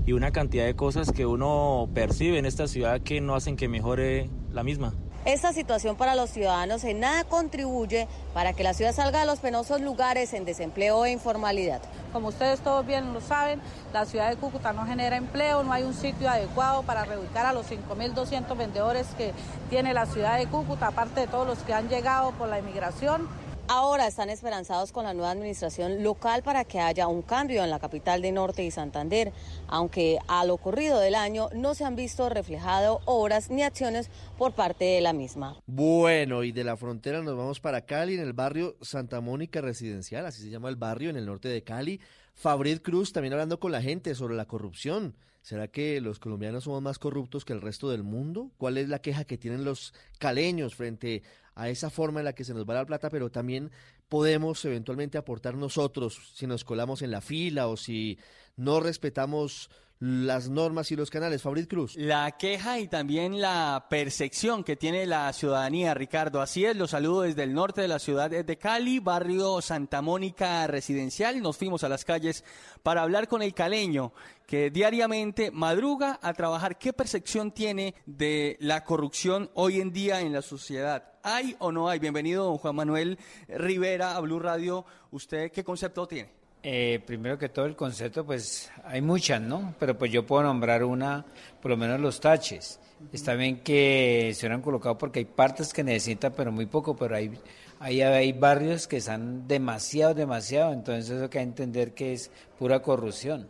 [0.06, 3.68] y una cantidad de cosas que uno percibe en esta ciudad que no hacen que
[3.68, 4.94] mejore la misma.
[5.28, 9.40] Esta situación para los ciudadanos en nada contribuye para que la ciudad salga de los
[9.40, 11.82] penosos lugares en desempleo e informalidad.
[12.14, 13.60] Como ustedes todos bien lo saben,
[13.92, 17.52] la ciudad de Cúcuta no genera empleo, no hay un sitio adecuado para reubicar a
[17.52, 19.34] los 5.200 vendedores que
[19.70, 23.28] tiene la ciudad de Cúcuta, aparte de todos los que han llegado por la inmigración.
[23.70, 27.80] Ahora están esperanzados con la nueva administración local para que haya un cambio en la
[27.80, 29.34] capital de Norte y Santander,
[29.68, 34.54] aunque a lo ocurrido del año no se han visto reflejado obras ni acciones por
[34.54, 35.58] parte de la misma.
[35.66, 40.26] Bueno, y de la frontera nos vamos para Cali, en el barrio Santa Mónica Residencial,
[40.26, 42.00] así se llama el barrio, en el norte de Cali.
[42.38, 45.16] Fabrid Cruz también hablando con la gente sobre la corrupción.
[45.42, 48.52] ¿Será que los colombianos somos más corruptos que el resto del mundo?
[48.58, 51.24] ¿Cuál es la queja que tienen los caleños frente
[51.56, 53.72] a esa forma en la que se nos va la plata, pero también
[54.08, 58.20] podemos eventualmente aportar nosotros si nos colamos en la fila o si
[58.56, 61.42] no respetamos las normas y los canales.
[61.42, 61.96] Fabrit Cruz.
[61.96, 66.42] La queja y también la percepción que tiene la ciudadanía, Ricardo.
[66.42, 70.68] Así es, los saludo desde el norte de la ciudad de Cali, barrio Santa Mónica
[70.68, 71.42] Residencial.
[71.42, 72.44] Nos fuimos a las calles
[72.84, 74.14] para hablar con el caleño
[74.46, 76.78] que diariamente madruga a trabajar.
[76.78, 81.14] ¿Qué percepción tiene de la corrupción hoy en día en la sociedad?
[81.24, 82.00] ¿Hay o no hay?
[82.00, 83.18] Bienvenido, don Juan Manuel
[83.48, 84.86] Rivera, a Blue Radio.
[85.12, 86.37] ¿Usted qué concepto tiene?
[86.70, 89.74] Eh, primero que todo el concepto, pues hay muchas, ¿no?
[89.80, 91.26] Pero pues yo puedo nombrar una,
[91.62, 92.82] por lo menos los taches.
[93.14, 97.16] Está bien que se hubieran colocado porque hay partes que necesitan, pero muy poco, pero
[97.16, 97.32] hay,
[97.80, 102.82] hay, hay barrios que están demasiado, demasiado, entonces eso hay que entender que es pura
[102.82, 103.50] corrupción.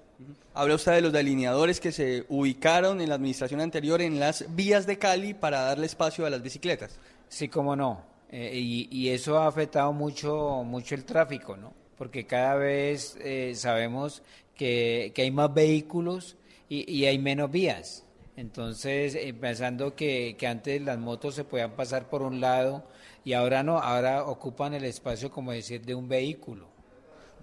[0.54, 4.86] Habla usted de los delineadores que se ubicaron en la administración anterior en las vías
[4.86, 7.00] de Cali para darle espacio a las bicicletas.
[7.30, 8.04] Sí, cómo no.
[8.30, 11.87] Eh, y, y, eso ha afectado mucho, mucho el tráfico, ¿no?
[11.98, 14.22] Porque cada vez eh, sabemos
[14.56, 16.38] que, que, hay más vehículos
[16.70, 18.06] y, y, hay menos vías.
[18.36, 22.84] Entonces, eh, pensando que, que, antes las motos se podían pasar por un lado
[23.26, 26.68] y ahora no, ahora ocupan el espacio, como decir, de un vehículo.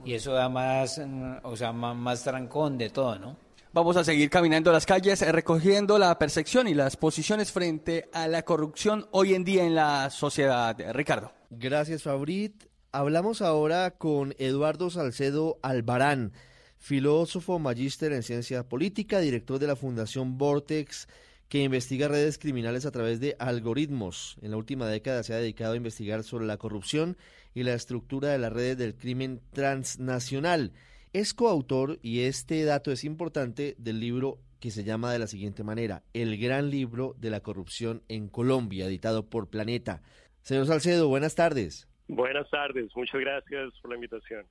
[0.05, 3.37] Y eso da más, mm, o sea, más, más trancón de todo, ¿no?
[3.73, 8.29] Vamos a seguir caminando las calles eh, recogiendo la percepción y las posiciones frente a
[8.29, 10.77] la corrupción hoy en día en la sociedad.
[10.93, 11.33] Ricardo.
[11.51, 12.74] Gracias, Fabrit.
[12.97, 16.33] Hablamos ahora con Eduardo Salcedo Albarán,
[16.79, 21.09] filósofo, magíster en ciencia política, director de la Fundación Vortex,
[21.49, 24.37] que investiga redes criminales a través de algoritmos.
[24.43, 27.17] En la última década se ha dedicado a investigar sobre la corrupción
[27.53, 30.73] y la estructura de las redes del crimen transnacional
[31.13, 35.65] es coautor, y este dato es importante, del libro que se llama de la siguiente
[35.65, 40.01] manera, El gran libro de la corrupción en Colombia, editado por Planeta.
[40.43, 41.89] Señor Salcedo, buenas tardes.
[42.09, 44.45] Buenas tardes, muchas gracias por la invitación.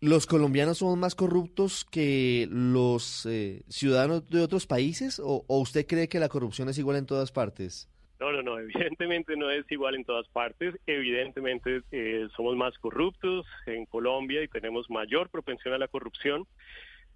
[0.00, 5.86] ¿Los colombianos somos más corruptos que los eh, ciudadanos de otros países o, o usted
[5.86, 7.88] cree que la corrupción es igual en todas partes?
[8.20, 10.74] No, no, no, evidentemente no es igual en todas partes.
[10.86, 16.46] Evidentemente eh, somos más corruptos en Colombia y tenemos mayor propensión a la corrupción.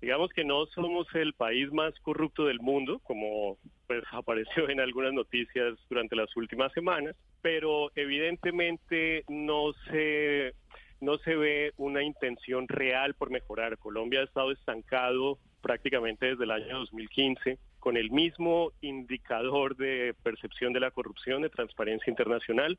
[0.00, 5.12] Digamos que no somos el país más corrupto del mundo, como pues apareció en algunas
[5.12, 10.54] noticias durante las últimas semanas, pero evidentemente no se
[11.00, 13.78] no se ve una intención real por mejorar.
[13.78, 20.72] Colombia ha estado estancado prácticamente desde el año 2015 con el mismo indicador de percepción
[20.72, 22.78] de la corrupción de Transparencia Internacional.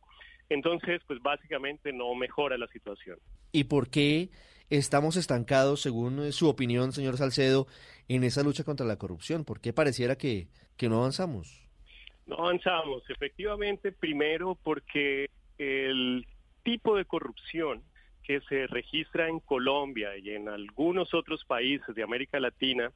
[0.49, 3.17] Entonces, pues básicamente no mejora la situación.
[3.51, 4.29] ¿Y por qué
[4.69, 7.67] estamos estancados, según eh, su opinión, señor Salcedo,
[8.07, 9.45] en esa lucha contra la corrupción?
[9.45, 10.47] ¿Por qué pareciera que,
[10.77, 11.67] que no avanzamos?
[12.25, 16.25] No avanzamos, efectivamente, primero porque el
[16.63, 17.83] tipo de corrupción
[18.23, 22.91] que se registra en Colombia y en algunos otros países de América Latina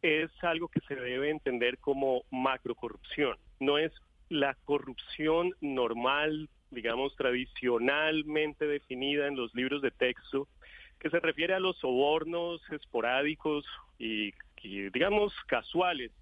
[0.00, 3.36] es algo que se debe entender como macrocorrupción.
[3.58, 3.92] No es
[4.28, 10.46] la corrupción normal, digamos, tradicionalmente definida en los libros de texto,
[10.98, 13.64] que se refiere a los sobornos esporádicos
[13.98, 14.32] y,
[14.62, 16.12] digamos, casuales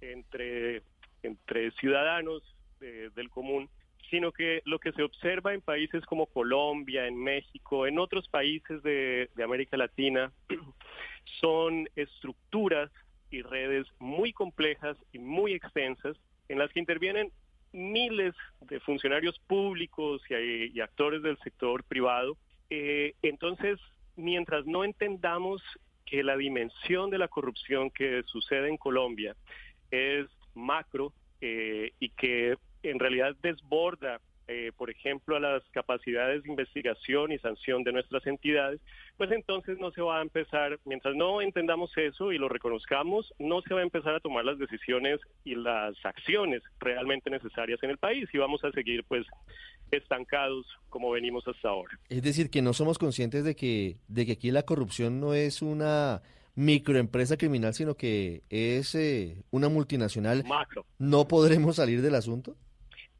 [0.00, 0.82] entre,
[1.22, 2.42] entre ciudadanos
[2.80, 3.68] de, del común,
[4.10, 8.82] sino que lo que se observa en países como Colombia, en México, en otros países
[8.82, 10.32] de, de América Latina,
[11.40, 12.90] son estructuras
[13.30, 16.16] y redes muy complejas y muy extensas
[16.48, 17.32] en las que intervienen
[17.72, 22.36] miles de funcionarios públicos y, y actores del sector privado.
[22.68, 23.78] Eh, entonces,
[24.16, 25.62] mientras no entendamos
[26.04, 29.34] que la dimensión de la corrupción que sucede en Colombia
[29.90, 36.50] es macro eh, y que en realidad desborda eh, por ejemplo, a las capacidades de
[36.50, 38.80] investigación y sanción de nuestras entidades,
[39.16, 43.62] pues entonces no se va a empezar, mientras no entendamos eso y lo reconozcamos, no
[43.62, 47.98] se va a empezar a tomar las decisiones y las acciones realmente necesarias en el
[47.98, 49.26] país y vamos a seguir pues
[49.92, 51.98] estancados como venimos hasta ahora.
[52.08, 55.62] Es decir, que no somos conscientes de que, de que aquí la corrupción no es
[55.62, 56.22] una
[56.54, 60.44] microempresa criminal, sino que es eh, una multinacional.
[60.44, 60.84] Macro.
[60.98, 62.56] ¿No podremos salir del asunto?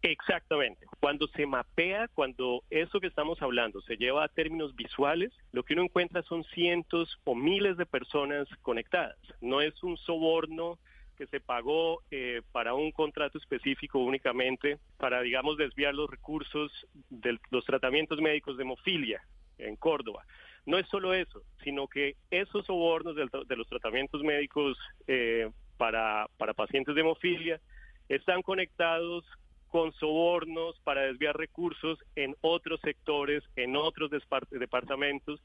[0.02, 0.86] Exactamente.
[0.98, 5.74] Cuando se mapea, cuando eso que estamos hablando se lleva a términos visuales, lo que
[5.74, 9.16] uno encuentra son cientos o miles de personas conectadas.
[9.40, 10.78] No es un soborno
[11.16, 16.70] que se pagó eh, para un contrato específico únicamente para, digamos, desviar los recursos
[17.10, 19.22] de los tratamientos médicos de hemofilia
[19.58, 20.24] en Córdoba.
[20.64, 26.54] No es solo eso, sino que esos sobornos de los tratamientos médicos eh, para, para
[26.54, 27.60] pacientes de hemofilia
[28.08, 29.24] están conectados
[29.68, 34.10] con sobornos para desviar recursos en otros sectores, en otros
[34.50, 35.40] departamentos,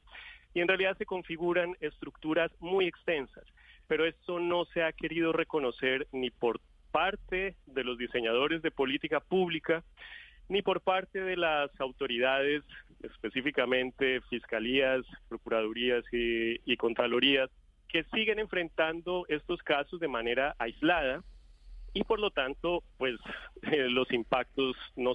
[0.52, 3.44] y en realidad se configuran estructuras muy extensas,
[3.88, 6.60] pero esto no se ha querido reconocer ni por
[6.92, 9.82] parte de los diseñadores de política pública,
[10.48, 12.62] ni por parte de las autoridades,
[13.02, 17.50] específicamente fiscalías, procuradurías y, contralorías,
[17.88, 21.22] que siguen enfrentando estos casos de manera aislada
[21.94, 23.18] y por lo tanto, pues
[23.62, 25.14] eh, los impactos no